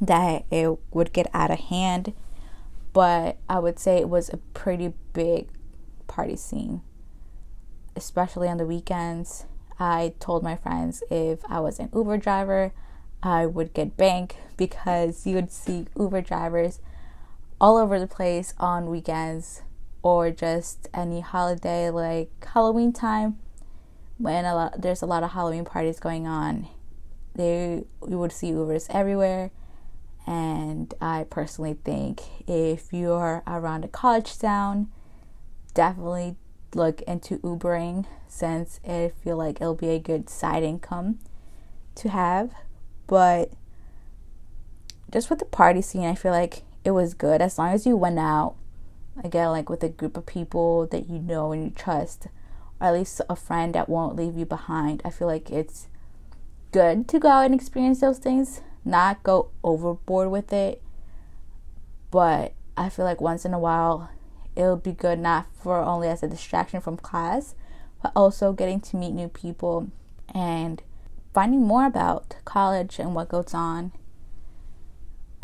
that 0.00 0.44
it 0.50 0.78
would 0.92 1.12
get 1.12 1.26
out 1.32 1.50
of 1.50 1.58
hand, 1.58 2.12
but 2.92 3.38
I 3.48 3.58
would 3.58 3.78
say 3.78 3.96
it 3.96 4.08
was 4.08 4.28
a 4.28 4.36
pretty 4.36 4.92
big 5.12 5.48
party 6.06 6.36
scene, 6.36 6.82
especially 7.94 8.48
on 8.48 8.58
the 8.58 8.66
weekends. 8.66 9.46
I 9.78 10.14
told 10.20 10.42
my 10.42 10.56
friends 10.56 11.02
if 11.10 11.40
I 11.48 11.60
was 11.60 11.78
an 11.78 11.90
Uber 11.94 12.18
driver, 12.18 12.72
I 13.22 13.46
would 13.46 13.74
get 13.74 13.96
bank 13.96 14.36
because 14.56 15.26
you 15.26 15.34
would 15.34 15.50
see 15.50 15.86
Uber 15.98 16.22
drivers 16.22 16.80
all 17.60 17.76
over 17.76 17.98
the 17.98 18.06
place 18.06 18.54
on 18.58 18.86
weekends 18.86 19.62
or 20.02 20.30
just 20.30 20.88
any 20.94 21.20
holiday 21.20 21.90
like 21.90 22.30
Halloween 22.52 22.92
time 22.92 23.38
when 24.18 24.44
a 24.44 24.54
lot 24.54 24.80
there's 24.80 25.02
a 25.02 25.06
lot 25.06 25.22
of 25.22 25.32
Halloween 25.32 25.64
parties 25.64 25.98
going 25.98 26.26
on. 26.26 26.68
They 27.34 27.84
you 28.08 28.18
would 28.18 28.32
see 28.32 28.50
Ubers 28.50 28.86
everywhere. 28.90 29.50
And 30.26 30.92
I 31.00 31.24
personally 31.30 31.76
think 31.84 32.20
if 32.48 32.92
you're 32.92 33.44
around 33.46 33.84
a 33.84 33.88
college 33.88 34.38
town, 34.38 34.88
definitely 35.72 36.34
look 36.74 37.00
into 37.02 37.38
Ubering 37.38 38.06
since 38.26 38.80
I 38.86 39.12
feel 39.22 39.36
like 39.36 39.60
it'll 39.60 39.74
be 39.74 39.90
a 39.90 40.00
good 40.00 40.28
side 40.28 40.64
income 40.64 41.20
to 41.96 42.08
have. 42.08 42.50
But 43.06 43.52
just 45.12 45.30
with 45.30 45.38
the 45.38 45.44
party 45.44 45.80
scene, 45.80 46.04
I 46.04 46.16
feel 46.16 46.32
like 46.32 46.62
it 46.86 46.92
was 46.92 47.12
good. 47.12 47.42
As 47.42 47.58
long 47.58 47.74
as 47.74 47.84
you 47.84 47.96
went 47.96 48.18
out 48.18 48.54
again 49.24 49.48
like 49.48 49.68
with 49.68 49.82
a 49.82 49.88
group 49.88 50.16
of 50.16 50.26
people 50.26 50.86
that 50.86 51.08
you 51.08 51.18
know 51.18 51.52
and 51.52 51.64
you 51.64 51.70
trust 51.70 52.26
or 52.80 52.88
at 52.88 52.94
least 52.94 53.20
a 53.28 53.36
friend 53.36 53.74
that 53.74 53.88
won't 53.88 54.16
leave 54.16 54.36
you 54.36 54.44
behind 54.44 55.00
i 55.04 55.10
feel 55.10 55.28
like 55.28 55.50
it's 55.50 55.88
good 56.72 57.08
to 57.08 57.18
go 57.18 57.28
out 57.28 57.46
and 57.46 57.54
experience 57.54 58.00
those 58.00 58.18
things 58.18 58.60
not 58.84 59.20
go 59.24 59.50
overboard 59.64 60.30
with 60.30 60.52
it. 60.52 60.80
But 62.10 62.52
i 62.76 62.88
feel 62.88 63.04
like 63.04 63.20
once 63.20 63.44
in 63.44 63.54
a 63.54 63.58
while 63.58 64.10
it'll 64.54 64.76
be 64.76 64.92
good 64.92 65.18
not 65.18 65.46
for 65.54 65.78
only 65.80 66.08
as 66.08 66.22
a 66.22 66.28
distraction 66.28 66.80
from 66.80 66.96
class 66.96 67.54
but 68.02 68.12
also 68.14 68.52
getting 68.52 68.80
to 68.80 68.96
meet 68.96 69.12
new 69.12 69.28
people 69.28 69.88
and 70.34 70.82
finding 71.32 71.62
more 71.62 71.86
about 71.86 72.36
college 72.44 72.98
and 72.98 73.14
what 73.14 73.28
goes 73.28 73.54
on 73.54 73.92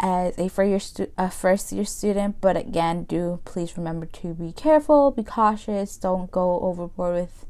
as 0.02 0.36
a 0.36 0.48
first 0.48 0.68
year, 0.68 0.80
stu- 0.80 1.12
a 1.16 1.30
first 1.30 1.72
year 1.72 1.84
student, 1.84 2.40
but 2.40 2.56
again, 2.56 3.04
do 3.04 3.40
please 3.44 3.78
remember 3.78 4.04
to 4.06 4.34
be 4.34 4.52
careful, 4.52 5.12
be 5.12 5.22
cautious, 5.22 5.96
don't 5.96 6.30
go 6.30 6.60
overboard 6.60 7.14
with 7.14 7.46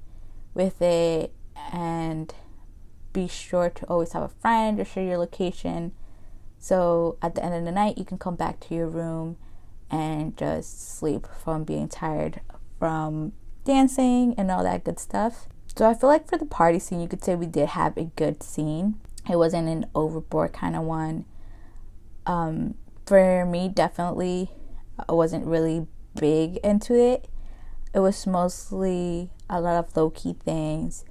with 0.55 0.83
it, 0.83 1.33
and 1.73 2.35
be 3.15 3.27
sure 3.27 3.71
to 3.71 3.87
always 3.87 4.13
have 4.13 4.23
a 4.23 4.29
friend 4.29 4.79
or 4.79 4.85
share 4.85 5.05
your 5.05 5.19
location. 5.19 5.93
So 6.59 7.17
at 7.23 7.35
the 7.35 7.45
end 7.45 7.55
of 7.55 7.65
the 7.65 7.73
night, 7.73 7.97
you 7.97 8.05
can 8.05 8.19
come 8.19 8.37
back 8.37 8.61
to 8.61 8.75
your 8.75 8.87
room 8.87 9.37
and 9.91 10.37
just 10.37 10.97
sleep 10.97 11.27
from 11.43 11.65
being 11.65 11.89
tired 11.89 12.41
from 12.79 13.33
dancing 13.65 14.35
and 14.37 14.51
all 14.51 14.63
that 14.63 14.85
good 14.85 14.99
stuff. 14.99 15.49
So 15.75 15.89
I 15.89 15.95
feel 15.95 16.11
like 16.11 16.29
for 16.29 16.37
the 16.37 16.45
party 16.45 16.79
scene, 16.79 17.01
you 17.01 17.09
could 17.09 17.25
say 17.25 17.35
we 17.35 17.47
did 17.47 17.71
have 17.71 17.97
a 17.97 18.05
good 18.05 18.43
scene. 18.43 18.97
It 19.29 19.37
wasn't 19.37 19.69
an 19.69 19.87
overboard 19.95 20.53
kind 20.53 20.77
of 20.77 20.83
one. 20.83 21.25
Um, 22.27 22.75
for 23.07 23.45
me, 23.45 23.69
definitely, 23.69 24.51
I 25.09 25.13
wasn't 25.13 25.47
really 25.47 25.87
big 26.19 26.57
into 26.59 26.95
it. 26.95 27.29
It 27.95 28.01
was 28.01 28.27
mostly 28.27 29.31
a 29.51 29.61
lot 29.61 29.77
of 29.77 29.97
low 29.97 30.11
key 30.11 30.35
things. 30.35 31.05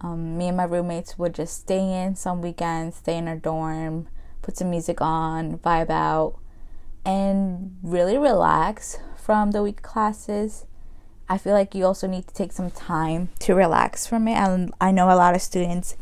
Um, 0.00 0.36
me 0.38 0.48
and 0.48 0.56
my 0.56 0.64
roommates 0.64 1.18
would 1.18 1.34
just 1.34 1.58
stay 1.58 2.02
in 2.02 2.16
some 2.16 2.42
weekends, 2.42 2.96
stay 2.96 3.16
in 3.16 3.28
our 3.28 3.36
dorm, 3.36 4.08
put 4.42 4.56
some 4.56 4.70
music 4.70 5.00
on, 5.00 5.58
vibe 5.58 5.90
out, 5.90 6.38
and 7.04 7.76
really 7.82 8.18
relax 8.18 8.98
from 9.16 9.50
the 9.50 9.62
week 9.62 9.82
classes. 9.82 10.66
I 11.28 11.38
feel 11.38 11.54
like 11.54 11.74
you 11.74 11.84
also 11.84 12.06
need 12.06 12.28
to 12.28 12.34
take 12.34 12.52
some 12.52 12.70
time 12.70 13.30
to 13.40 13.54
relax 13.54 14.06
from 14.06 14.28
it. 14.28 14.34
And 14.34 14.72
I 14.80 14.92
know 14.92 15.10
a 15.10 15.16
lot 15.16 15.34
of 15.34 15.42
students, 15.42 15.96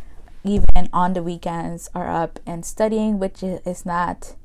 even 0.44 0.88
on 0.92 1.14
the 1.14 1.22
weekends, 1.22 1.90
are 1.94 2.10
up 2.10 2.38
and 2.46 2.64
studying, 2.64 3.18
which 3.18 3.42
is 3.42 3.86
not 3.86 4.36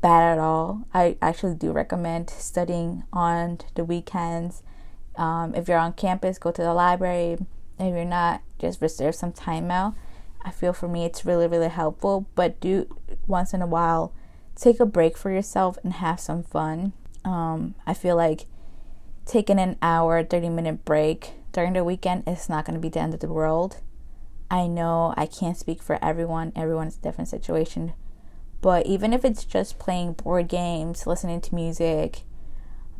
bad 0.00 0.32
at 0.32 0.38
all. 0.38 0.86
I 0.92 1.16
actually 1.22 1.54
do 1.54 1.72
recommend 1.72 2.30
studying 2.30 3.04
on 3.12 3.58
the 3.74 3.84
weekends. 3.84 4.62
Um, 5.16 5.54
if 5.54 5.68
you're 5.68 5.78
on 5.78 5.92
campus, 5.94 6.38
go 6.38 6.50
to 6.50 6.62
the 6.62 6.74
library. 6.74 7.38
If 7.78 7.94
you're 7.94 8.04
not, 8.04 8.42
just 8.58 8.82
reserve 8.82 9.14
some 9.14 9.32
time 9.32 9.70
out. 9.70 9.94
I 10.44 10.50
feel 10.50 10.72
for 10.72 10.88
me 10.88 11.04
it's 11.04 11.24
really, 11.24 11.46
really 11.46 11.68
helpful. 11.68 12.26
But 12.34 12.60
do 12.60 12.96
once 13.26 13.52
in 13.52 13.62
a 13.62 13.66
while 13.66 14.12
take 14.58 14.80
a 14.80 14.86
break 14.86 15.16
for 15.16 15.30
yourself 15.30 15.78
and 15.82 15.94
have 15.94 16.20
some 16.20 16.42
fun. 16.42 16.92
Um, 17.24 17.74
I 17.86 17.94
feel 17.94 18.16
like 18.16 18.46
taking 19.24 19.58
an 19.58 19.76
hour, 19.80 20.24
30 20.24 20.48
minute 20.48 20.84
break 20.84 21.32
during 21.52 21.74
the 21.74 21.84
weekend 21.84 22.24
is 22.26 22.48
not 22.48 22.64
going 22.64 22.74
to 22.74 22.80
be 22.80 22.88
the 22.88 23.00
end 23.00 23.14
of 23.14 23.20
the 23.20 23.28
world. 23.28 23.78
I 24.50 24.66
know 24.66 25.14
I 25.16 25.26
can't 25.26 25.56
speak 25.56 25.82
for 25.82 26.02
everyone, 26.02 26.52
everyone's 26.56 26.96
a 26.96 27.00
different 27.00 27.28
situation. 27.28 27.92
But 28.60 28.86
even 28.86 29.12
if 29.12 29.24
it's 29.24 29.44
just 29.44 29.78
playing 29.78 30.14
board 30.14 30.48
games, 30.48 31.06
listening 31.06 31.40
to 31.42 31.54
music, 31.54 32.22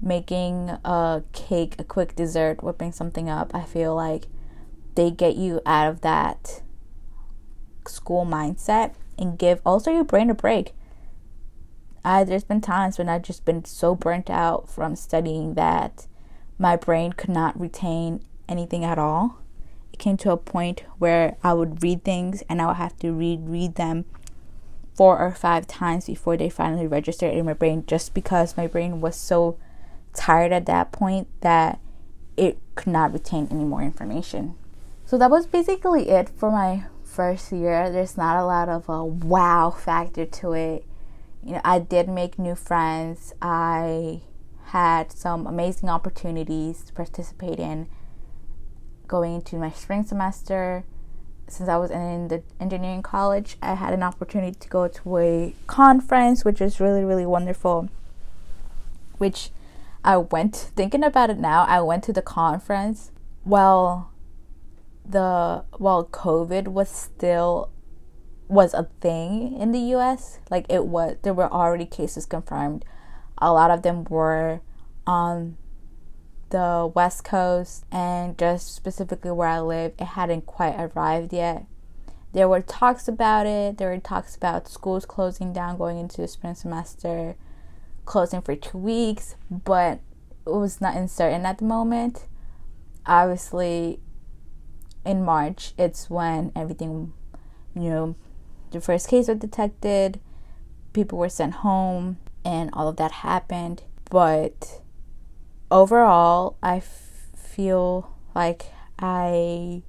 making 0.00 0.71
a 0.85 1.23
cake, 1.33 1.75
a 1.78 1.85
quick 1.85 2.14
dessert, 2.14 2.62
whipping 2.62 2.93
something 2.93 3.28
up, 3.28 3.55
I 3.55 3.62
feel 3.62 3.95
like 3.95 4.26
they 4.95 5.11
get 5.11 5.37
you 5.37 5.61
out 5.67 5.88
of 5.88 6.00
that 6.02 6.62
school 7.87 8.26
mindset 8.26 8.95
and 9.19 9.38
give 9.38 9.61
also 9.64 9.90
your 9.90 10.05
brain 10.05 10.31
a 10.31 10.35
break. 10.35 10.75
I 12.05 12.25
there's 12.25 12.45
been 12.45 12.61
times 12.61 12.99
when 12.99 13.09
I've 13.09 13.23
just 13.23 13.45
been 13.45 13.64
so 13.64 13.95
burnt 13.95 14.31
out 14.31 14.69
from 14.69 14.95
studying 14.97 15.55
that 15.55 16.07
my 16.59 16.76
brain 16.76 17.12
could 17.12 17.31
not 17.31 17.59
retain 17.59 18.25
anything 18.49 18.85
at 18.85 18.99
all. 18.99 19.38
Came 19.99 20.17
to 20.19 20.31
a 20.31 20.37
point 20.37 20.85
where 20.99 21.37
I 21.43 21.52
would 21.52 21.83
read 21.83 22.05
things 22.05 22.43
and 22.49 22.62
I 22.62 22.67
would 22.67 22.76
have 22.76 22.97
to 22.99 23.12
read 23.12 23.49
read 23.49 23.75
them 23.75 24.05
four 24.95 25.19
or 25.19 25.31
five 25.33 25.67
times 25.67 26.07
before 26.07 26.37
they 26.37 26.49
finally 26.49 26.87
registered 26.87 27.33
in 27.33 27.47
my 27.47 27.52
brain 27.52 27.85
just 27.87 28.14
because 28.14 28.57
my 28.57 28.67
brain 28.67 29.00
was 29.00 29.17
so 29.17 29.57
tired 30.12 30.52
at 30.52 30.67
that 30.67 30.90
point 30.90 31.28
that 31.40 31.81
it 32.37 32.59
could 32.75 32.93
not 32.93 33.12
retain 33.12 33.49
any 33.50 33.64
more 33.64 33.83
information. 33.83 34.57
So 35.05 35.17
that 35.19 35.31
was 35.31 35.47
basically 35.47 36.09
it 36.09 36.28
for 36.28 36.50
my 36.50 36.85
first 37.02 37.50
year. 37.50 37.90
There's 37.90 38.17
not 38.17 38.37
a 38.37 38.45
lot 38.45 38.69
of 38.69 38.88
a 38.88 39.05
wow 39.05 39.71
factor 39.71 40.26
to 40.26 40.52
it. 40.52 40.85
You 41.45 41.52
know, 41.52 41.61
I 41.64 41.78
did 41.78 42.09
make 42.09 42.38
new 42.38 42.55
friends. 42.55 43.33
I 43.40 44.23
had 44.67 45.11
some 45.11 45.47
amazing 45.47 45.88
opportunities 45.88 46.85
to 46.85 46.93
participate 46.93 47.59
in 47.59 47.88
going 49.09 49.35
into 49.35 49.57
my 49.57 49.71
spring 49.71 50.05
semester 50.05 50.85
since 51.49 51.69
I 51.69 51.76
was 51.76 51.91
in 51.91 52.28
the 52.28 52.43
engineering 52.61 53.02
college, 53.02 53.56
I 53.63 53.75
had 53.75 53.93
an 53.93 54.02
opportunity 54.02 54.56
to 54.59 54.69
go 54.69 54.87
to 54.87 55.17
a 55.19 55.54
conference, 55.67 56.45
which 56.45 56.61
was 56.61 56.78
really, 56.78 57.04
really 57.04 57.26
wonderful. 57.26 57.89
Which 59.17 59.50
I 60.04 60.19
went, 60.19 60.54
thinking 60.76 61.02
about 61.02 61.30
it 61.30 61.39
now, 61.39 61.65
I 61.65 61.80
went 61.80 62.04
to 62.04 62.13
the 62.13 62.23
conference 62.23 63.11
while 63.45 64.13
the 65.04 65.65
while 65.78 66.04
COVID 66.04 66.69
was 66.69 66.89
still 66.91 67.71
was 68.47 68.75
a 68.75 68.89
thing 69.00 69.59
in 69.59 69.73
the 69.73 69.80
US. 69.97 70.39
Like 70.50 70.67
it 70.69 70.85
was 70.85 71.17
there 71.23 71.35
were 71.35 71.50
already 71.50 71.87
cases 71.87 72.26
confirmed. 72.26 72.85
A 73.39 73.52
lot 73.52 73.71
of 73.71 73.82
them 73.82 74.04
were 74.04 74.61
on 75.06 75.56
the 76.50 76.91
West 76.95 77.25
Coast 77.25 77.84
and 77.91 78.37
just 78.39 78.75
specifically 78.75 79.30
where 79.30 79.49
I 79.49 79.61
live, 79.61 79.93
it 79.99 80.04
hadn't 80.04 80.47
quite 80.47 80.75
arrived 80.78 81.32
yet. 81.32 81.67
There 82.32 82.49
were 82.49 82.61
talks 82.61 83.08
about 83.08 83.47
it. 83.47 83.78
There 83.78 83.91
were 83.91 83.99
talks 83.99 84.37
about 84.37 84.69
schools 84.69 85.06
closing 85.06 85.52
down 85.52 85.78
going 85.78 85.99
into 85.99 86.21
the 86.21 86.28
spring 86.28 86.54
semester, 86.54 87.37
closing 88.04 88.43
for 88.43 88.54
two 88.54 88.78
weeks, 88.78 89.37
but 89.50 90.00
it 90.47 90.50
was 90.50 90.80
not 90.80 90.97
uncertain 90.97 91.47
at 91.47 91.58
the 91.58 91.65
moment. 91.65 92.26
Obviously, 93.06 94.00
in 95.04 95.25
March, 95.25 95.73
it's 95.78 96.11
when 96.11 96.52
everything, 96.54 97.13
you 97.75 97.91
know, 97.91 98.17
the 98.71 98.80
first 98.80 99.08
case 99.08 99.28
was 99.28 99.39
detected, 99.39 100.21
people 100.93 101.19
were 101.19 101.30
sent 101.30 101.54
home, 101.54 102.19
and 102.45 102.69
all 102.75 102.89
of 102.89 102.97
that 102.97 103.13
happened. 103.13 103.82
But 104.11 104.82
overall, 105.71 106.57
I 106.63 106.81
feel 106.81 108.15
like 108.35 108.67
I, 108.99 109.83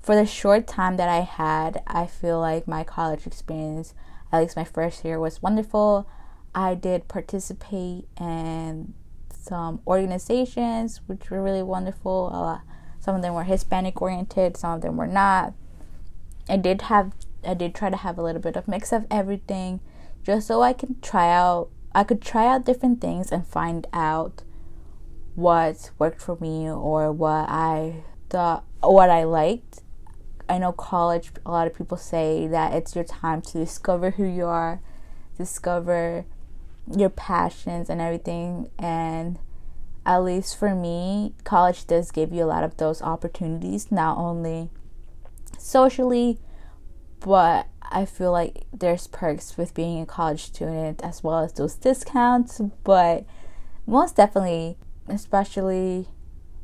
for 0.00 0.14
the 0.14 0.26
short 0.26 0.66
time 0.66 0.96
that 0.96 1.08
I 1.08 1.20
had, 1.20 1.82
I 1.86 2.06
feel 2.06 2.40
like 2.40 2.66
my 2.66 2.84
college 2.84 3.26
experience, 3.26 3.94
at 4.32 4.40
least 4.40 4.56
my 4.56 4.64
first 4.64 5.04
year, 5.04 5.18
was 5.18 5.42
wonderful. 5.42 6.08
I 6.54 6.74
did 6.74 7.08
participate 7.08 8.06
in 8.18 8.94
some 9.30 9.80
organizations 9.86 11.00
which 11.06 11.30
were 11.30 11.42
really 11.42 11.62
wonderful. 11.62 12.30
Uh, 12.32 12.58
some 12.98 13.14
of 13.14 13.22
them 13.22 13.34
were 13.34 13.44
Hispanic 13.44 14.00
oriented, 14.02 14.56
some 14.56 14.72
of 14.72 14.80
them 14.80 14.96
were 14.96 15.06
not. 15.06 15.54
I 16.48 16.56
did 16.56 16.82
have, 16.82 17.12
I 17.44 17.54
did 17.54 17.74
try 17.74 17.90
to 17.90 17.96
have 17.96 18.18
a 18.18 18.22
little 18.22 18.40
bit 18.40 18.56
of 18.56 18.66
mix 18.66 18.92
of 18.92 19.06
everything, 19.10 19.80
just 20.24 20.48
so 20.48 20.62
I 20.62 20.72
can 20.72 20.96
try 21.00 21.30
out. 21.32 21.68
I 21.94 22.04
could 22.04 22.20
try 22.20 22.46
out 22.46 22.66
different 22.66 23.00
things 23.00 23.32
and 23.32 23.46
find 23.46 23.86
out 23.92 24.42
what 25.36 25.90
worked 25.98 26.20
for 26.20 26.36
me 26.40 26.68
or 26.68 27.12
what 27.12 27.48
I 27.48 28.02
thought 28.28 28.64
what 28.80 29.10
I 29.10 29.24
liked. 29.24 29.82
I 30.48 30.58
know 30.58 30.72
college 30.72 31.30
a 31.44 31.50
lot 31.50 31.66
of 31.66 31.74
people 31.74 31.96
say 31.96 32.46
that 32.48 32.72
it's 32.72 32.94
your 32.94 33.04
time 33.04 33.42
to 33.42 33.58
discover 33.58 34.10
who 34.10 34.24
you 34.24 34.46
are, 34.46 34.80
discover 35.36 36.24
your 36.90 37.10
passions 37.10 37.90
and 37.90 38.00
everything 38.00 38.70
and 38.78 39.38
at 40.06 40.18
least 40.18 40.56
for 40.56 40.72
me, 40.72 41.34
college 41.42 41.84
does 41.86 42.12
give 42.12 42.32
you 42.32 42.44
a 42.44 42.46
lot 42.46 42.62
of 42.62 42.76
those 42.76 43.02
opportunities, 43.02 43.90
not 43.90 44.16
only 44.16 44.70
socially, 45.58 46.38
but 47.18 47.66
I 47.82 48.04
feel 48.04 48.30
like 48.30 48.66
there's 48.72 49.08
perks 49.08 49.56
with 49.56 49.74
being 49.74 50.00
a 50.00 50.06
college 50.06 50.44
student 50.44 51.02
as 51.02 51.24
well 51.24 51.40
as 51.40 51.52
those 51.54 51.74
discounts. 51.74 52.60
But 52.84 53.24
most 53.84 54.14
definitely, 54.14 54.78
especially 55.08 56.08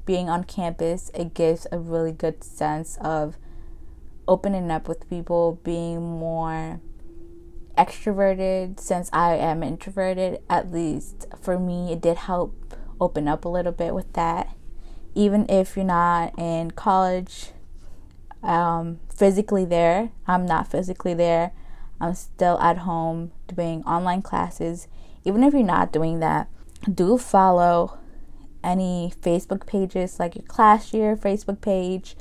being 0.04 0.28
on 0.28 0.44
campus, 0.44 1.10
it 1.14 1.34
gives 1.34 1.66
a 1.70 1.78
really 1.78 2.12
good 2.12 2.42
sense 2.42 2.98
of 3.00 3.36
opening 4.26 4.70
up 4.70 4.88
with 4.88 5.08
people, 5.08 5.60
being 5.62 6.00
more 6.00 6.80
extroverted 7.76 8.78
since 8.78 9.08
I 9.12 9.36
am 9.36 9.62
introverted. 9.62 10.40
At 10.48 10.72
least 10.72 11.26
for 11.40 11.58
me, 11.58 11.92
it 11.92 12.00
did 12.00 12.16
help 12.16 12.76
open 13.00 13.28
up 13.28 13.44
a 13.44 13.48
little 13.48 13.72
bit 13.72 13.94
with 13.94 14.12
that. 14.14 14.54
Even 15.14 15.46
if 15.48 15.76
you're 15.76 15.84
not 15.84 16.38
in 16.38 16.70
college, 16.70 17.50
um, 18.42 19.00
physically 19.14 19.64
there, 19.64 20.10
I'm 20.26 20.46
not 20.46 20.70
physically 20.70 21.14
there. 21.14 21.52
I'm 22.00 22.14
still 22.14 22.58
at 22.58 22.78
home 22.78 23.32
doing 23.46 23.84
online 23.84 24.22
classes. 24.22 24.88
Even 25.24 25.44
if 25.44 25.52
you're 25.52 25.62
not 25.62 25.92
doing 25.92 26.18
that, 26.20 26.48
do 26.92 27.16
follow 27.18 27.98
any 28.62 29.12
Facebook 29.20 29.66
pages, 29.66 30.18
like 30.18 30.36
your 30.36 30.44
class 30.44 30.92
year 30.92 31.16
Facebook 31.16 31.60
page. 31.60 32.16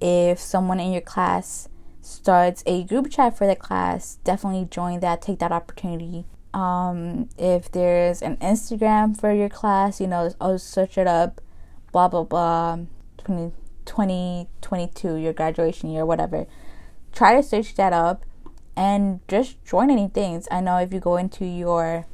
If 0.00 0.38
someone 0.38 0.80
in 0.80 0.92
your 0.92 1.02
class 1.02 1.68
starts 2.00 2.62
a 2.66 2.84
group 2.84 3.10
chat 3.10 3.36
for 3.36 3.46
the 3.46 3.56
class, 3.56 4.18
definitely 4.24 4.68
join 4.70 5.00
that, 5.00 5.22
take 5.22 5.38
that 5.40 5.52
opportunity. 5.52 6.24
Um, 6.54 7.28
if 7.36 7.70
there's 7.70 8.22
an 8.22 8.36
Instagram 8.38 9.18
for 9.18 9.32
your 9.32 9.48
class, 9.48 10.00
you 10.00 10.06
know, 10.06 10.32
I'll 10.40 10.58
search 10.58 10.96
it 10.96 11.06
up, 11.06 11.40
blah 11.92 12.08
blah 12.08 12.24
blah, 12.24 12.78
20, 13.18 13.52
2022, 13.84 15.16
your 15.16 15.32
graduation 15.32 15.90
year, 15.90 16.06
whatever. 16.06 16.46
Try 17.12 17.34
to 17.34 17.42
search 17.42 17.74
that 17.74 17.92
up 17.92 18.24
and 18.76 19.20
just 19.28 19.62
join 19.64 19.90
any 19.90 20.08
things. 20.08 20.46
I 20.50 20.60
know 20.60 20.76
if 20.78 20.92
you 20.92 21.00
go 21.00 21.16
into 21.16 21.44
your 21.44 22.06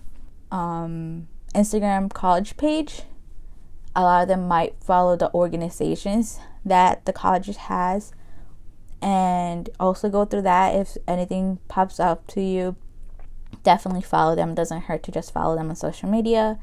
um, 0.51 1.29
Instagram 1.55 2.13
college 2.13 2.57
page. 2.57 3.03
A 3.97 4.03
lot 4.03 4.23
of 4.23 4.29
them 4.29 4.49
might 4.49 4.75
follow 4.83 5.17
the 5.17 5.33
organizations 5.33 6.41
that 6.65 7.05
the 7.05 7.13
college 7.13 7.55
has 7.57 8.13
and 9.01 9.69
also 9.79 10.09
go 10.09 10.25
through 10.25 10.43
that. 10.43 10.75
If 10.75 10.97
anything 11.07 11.59
pops 11.69 12.01
up 12.01 12.27
to 12.29 12.41
you 12.41 12.77
definitely 13.63 14.03
follow 14.03 14.37
them. 14.37 14.51
It 14.51 14.57
doesn't 14.57 14.83
hurt 14.83 15.03
to 15.05 15.13
just 15.13 15.33
follow 15.33 15.57
them 15.57 15.71
on 15.71 15.77
social 15.77 16.09
media 16.09 16.59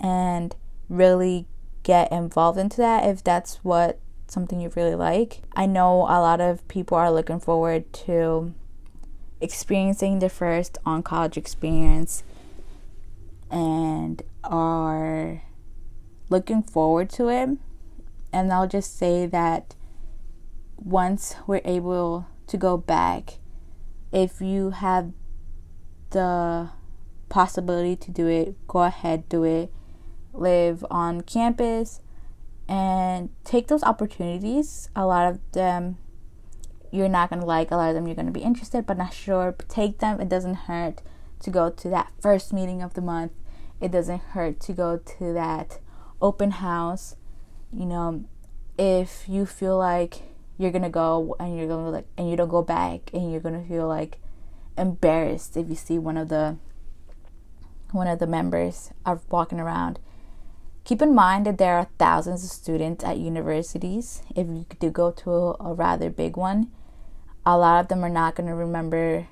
and 0.00 0.54
really 0.88 1.46
get 1.82 2.10
involved 2.10 2.58
into 2.58 2.78
that 2.78 3.04
if 3.08 3.22
that's 3.22 3.56
what 3.62 3.98
something 4.26 4.60
you 4.60 4.70
really 4.74 4.94
like. 4.94 5.42
I 5.54 5.66
know 5.66 6.02
a 6.02 6.18
lot 6.18 6.40
of 6.40 6.66
people 6.68 6.96
are 6.96 7.12
looking 7.12 7.38
forward 7.38 7.92
to 7.92 8.52
experiencing 9.40 10.18
their 10.18 10.28
first 10.28 10.78
on 10.84 11.02
college 11.02 11.36
experience 11.36 12.24
and 13.50 14.22
are 14.42 15.42
looking 16.28 16.62
forward 16.62 17.10
to 17.10 17.28
it 17.28 17.50
and 18.32 18.52
I'll 18.52 18.68
just 18.68 18.98
say 18.98 19.26
that 19.26 19.74
once 20.76 21.36
we're 21.46 21.62
able 21.64 22.26
to 22.46 22.56
go 22.56 22.76
back, 22.76 23.38
if 24.12 24.40
you 24.40 24.70
have 24.70 25.12
the 26.10 26.70
possibility 27.28 27.96
to 27.96 28.10
do 28.10 28.26
it, 28.26 28.54
go 28.66 28.82
ahead, 28.82 29.28
do 29.28 29.44
it. 29.44 29.72
Live 30.32 30.84
on 30.90 31.22
campus 31.22 32.00
and 32.68 33.30
take 33.44 33.68
those 33.68 33.82
opportunities. 33.82 34.90
A 34.94 35.06
lot 35.06 35.26
of 35.26 35.40
them 35.52 35.96
you're 36.92 37.08
not 37.08 37.30
going 37.30 37.40
to 37.40 37.46
like, 37.46 37.70
a 37.70 37.76
lot 37.76 37.88
of 37.88 37.94
them 37.94 38.06
you're 38.06 38.14
going 38.14 38.26
to 38.26 38.32
be 38.32 38.40
interested 38.40 38.86
but 38.86 38.98
not 38.98 39.14
sure. 39.14 39.52
But 39.52 39.68
take 39.68 39.98
them, 39.98 40.20
it 40.20 40.28
doesn't 40.28 40.54
hurt 40.54 41.00
to 41.40 41.50
go 41.50 41.70
to 41.70 41.88
that 41.88 42.12
first 42.20 42.52
meeting 42.52 42.82
of 42.82 42.94
the 42.94 43.00
month. 43.00 43.32
It 43.80 43.90
doesn't 43.90 44.20
hurt 44.20 44.60
to 44.60 44.72
go 44.72 44.98
to 44.98 45.32
that 45.32 45.80
open 46.20 46.52
house. 46.52 47.16
You 47.72 47.86
know, 47.86 48.24
if 48.78 49.28
you 49.28 49.46
feel 49.46 49.78
like 49.78 50.22
you're 50.58 50.70
gonna 50.70 50.90
go 50.90 51.36
and 51.38 51.56
you're 51.56 51.68
gonna 51.68 51.90
like 51.90 52.06
and 52.16 52.30
you 52.30 52.36
don't 52.36 52.48
go 52.48 52.62
back 52.62 53.10
and 53.12 53.30
you're 53.30 53.40
gonna 53.40 53.64
feel 53.64 53.86
like 53.86 54.18
embarrassed 54.78 55.56
if 55.56 55.68
you 55.68 55.74
see 55.74 55.98
one 55.98 56.16
of 56.16 56.28
the 56.28 56.56
one 57.92 58.06
of 58.06 58.18
the 58.18 58.26
members 58.26 58.90
are 59.04 59.20
walking 59.30 59.60
around 59.60 59.98
keep 60.84 61.00
in 61.00 61.14
mind 61.14 61.46
that 61.46 61.58
there 61.58 61.76
are 61.76 61.88
thousands 61.98 62.44
of 62.44 62.50
students 62.50 63.04
at 63.04 63.18
universities 63.18 64.22
if 64.34 64.46
you 64.46 64.66
do 64.78 64.90
go 64.90 65.10
to 65.10 65.30
a, 65.30 65.52
a 65.60 65.74
rather 65.74 66.10
big 66.10 66.36
one 66.36 66.70
a 67.44 67.56
lot 67.56 67.80
of 67.80 67.88
them 67.88 68.04
are 68.04 68.10
not 68.10 68.34
going 68.34 68.48
to 68.48 68.54
remember 68.54 69.28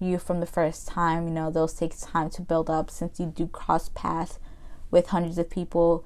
you 0.00 0.18
from 0.18 0.40
the 0.40 0.46
first 0.46 0.86
time 0.86 1.26
you 1.26 1.32
know 1.32 1.50
those 1.50 1.72
take 1.74 1.98
time 1.98 2.28
to 2.28 2.42
build 2.42 2.68
up 2.68 2.90
since 2.90 3.18
you 3.18 3.26
do 3.26 3.46
cross 3.46 3.88
paths 3.90 4.38
with 4.90 5.08
hundreds 5.08 5.38
of 5.38 5.48
people 5.48 6.04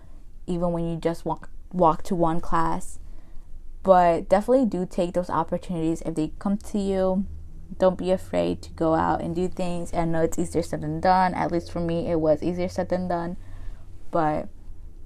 even 0.48 0.72
when 0.72 0.88
you 0.88 0.96
just 0.96 1.24
walk 1.24 1.50
walk 1.72 2.02
to 2.02 2.14
one 2.14 2.40
class 2.40 2.98
but 3.88 4.28
definitely 4.28 4.66
do 4.66 4.86
take 4.86 5.14
those 5.14 5.30
opportunities 5.30 6.02
if 6.02 6.14
they 6.14 6.32
come 6.38 6.58
to 6.58 6.78
you. 6.78 7.24
Don't 7.78 7.96
be 7.96 8.10
afraid 8.10 8.60
to 8.62 8.70
go 8.72 8.94
out 8.94 9.22
and 9.22 9.34
do 9.34 9.48
things. 9.48 9.94
I 9.94 10.04
know 10.04 10.22
it's 10.22 10.38
easier 10.38 10.62
said 10.62 10.82
than 10.82 11.00
done. 11.00 11.32
At 11.32 11.52
least 11.52 11.72
for 11.72 11.80
me, 11.80 12.10
it 12.10 12.20
was 12.20 12.42
easier 12.42 12.68
said 12.68 12.90
than 12.90 13.08
done. 13.08 13.38
But 14.10 14.48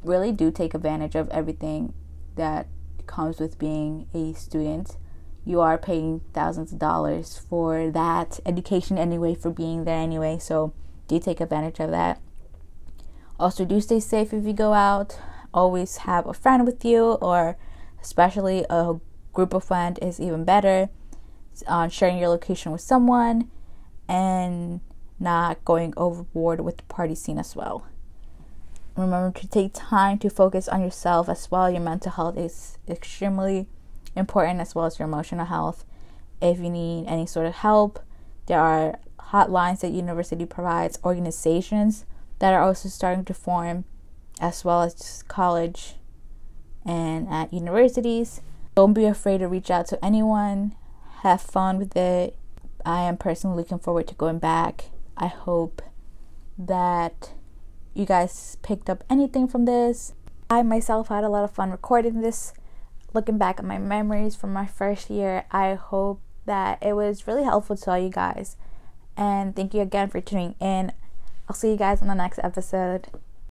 really 0.02 0.32
do 0.32 0.50
take 0.50 0.74
advantage 0.74 1.14
of 1.14 1.28
everything 1.30 1.92
that 2.36 2.66
comes 3.06 3.38
with 3.38 3.58
being 3.58 4.08
a 4.14 4.32
student. 4.32 4.96
You 5.44 5.60
are 5.60 5.78
paying 5.78 6.22
thousands 6.32 6.72
of 6.72 6.78
dollars 6.80 7.36
for 7.48 7.90
that 7.90 8.40
education 8.46 8.98
anyway, 8.98 9.34
for 9.36 9.50
being 9.50 9.84
there 9.84 10.00
anyway. 10.00 10.38
So 10.40 10.72
do 11.08 11.18
take 11.18 11.40
advantage 11.40 11.78
of 11.80 11.90
that. 11.90 12.20
Also, 13.38 13.64
do 13.64 13.80
stay 13.80 14.00
safe 14.00 14.32
if 14.32 14.44
you 14.44 14.52
go 14.52 14.72
out. 14.72 15.18
Always 15.54 15.98
have 15.98 16.26
a 16.26 16.34
friend 16.34 16.64
with 16.66 16.84
you 16.84 17.12
or 17.20 17.56
especially 18.00 18.64
a 18.70 18.94
group 19.32 19.54
of 19.54 19.64
friends 19.64 19.98
is 20.00 20.20
even 20.20 20.44
better 20.44 20.88
uh, 21.66 21.88
sharing 21.88 22.18
your 22.18 22.28
location 22.28 22.72
with 22.72 22.80
someone 22.80 23.50
and 24.08 24.80
not 25.20 25.64
going 25.64 25.94
overboard 25.96 26.60
with 26.60 26.78
the 26.78 26.82
party 26.84 27.14
scene 27.14 27.38
as 27.38 27.54
well. 27.54 27.86
Remember 28.96 29.38
to 29.38 29.48
take 29.48 29.72
time 29.72 30.18
to 30.18 30.28
focus 30.28 30.68
on 30.68 30.82
yourself 30.82 31.28
as 31.28 31.50
well. 31.50 31.70
Your 31.70 31.80
mental 31.80 32.12
health 32.12 32.36
is 32.36 32.78
extremely 32.88 33.66
important 34.16 34.60
as 34.60 34.74
well 34.74 34.84
as 34.84 34.98
your 34.98 35.08
emotional 35.08 35.46
health. 35.46 35.84
If 36.40 36.58
you 36.58 36.70
need 36.70 37.06
any 37.06 37.26
sort 37.26 37.46
of 37.46 37.54
help 37.54 38.00
there 38.46 38.60
are 38.60 38.98
hotlines 39.30 39.80
that 39.80 39.92
university 39.92 40.44
provides 40.44 40.98
organizations 41.04 42.04
that 42.38 42.52
are 42.52 42.62
also 42.62 42.88
starting 42.88 43.24
to 43.24 43.34
form 43.34 43.84
as 44.40 44.64
well 44.64 44.82
as 44.82 45.22
college 45.28 45.94
and 46.84 47.28
at 47.28 47.52
universities. 47.52 48.40
Don't 48.74 48.92
be 48.92 49.04
afraid 49.04 49.38
to 49.38 49.48
reach 49.48 49.70
out 49.70 49.86
to 49.88 50.04
anyone. 50.04 50.74
Have 51.22 51.40
fun 51.40 51.78
with 51.78 51.96
it. 51.96 52.36
I 52.84 53.02
am 53.02 53.16
personally 53.16 53.56
looking 53.56 53.78
forward 53.78 54.08
to 54.08 54.14
going 54.14 54.38
back. 54.38 54.86
I 55.16 55.26
hope 55.26 55.82
that 56.58 57.32
you 57.94 58.06
guys 58.06 58.56
picked 58.62 58.88
up 58.90 59.04
anything 59.08 59.46
from 59.46 59.66
this. 59.66 60.14
I 60.50 60.62
myself 60.62 61.08
had 61.08 61.24
a 61.24 61.28
lot 61.28 61.44
of 61.44 61.52
fun 61.52 61.70
recording 61.70 62.20
this, 62.20 62.52
looking 63.14 63.38
back 63.38 63.58
at 63.58 63.64
my 63.64 63.78
memories 63.78 64.34
from 64.34 64.52
my 64.52 64.66
first 64.66 65.10
year. 65.10 65.44
I 65.50 65.74
hope 65.74 66.20
that 66.46 66.78
it 66.82 66.94
was 66.94 67.26
really 67.26 67.44
helpful 67.44 67.76
to 67.76 67.90
all 67.90 67.98
you 67.98 68.10
guys. 68.10 68.56
And 69.16 69.54
thank 69.54 69.74
you 69.74 69.80
again 69.80 70.08
for 70.08 70.20
tuning 70.20 70.54
in. 70.60 70.92
I'll 71.48 71.56
see 71.56 71.70
you 71.70 71.76
guys 71.76 72.02
on 72.02 72.08
the 72.08 72.14
next 72.14 72.40
episode. 72.42 73.08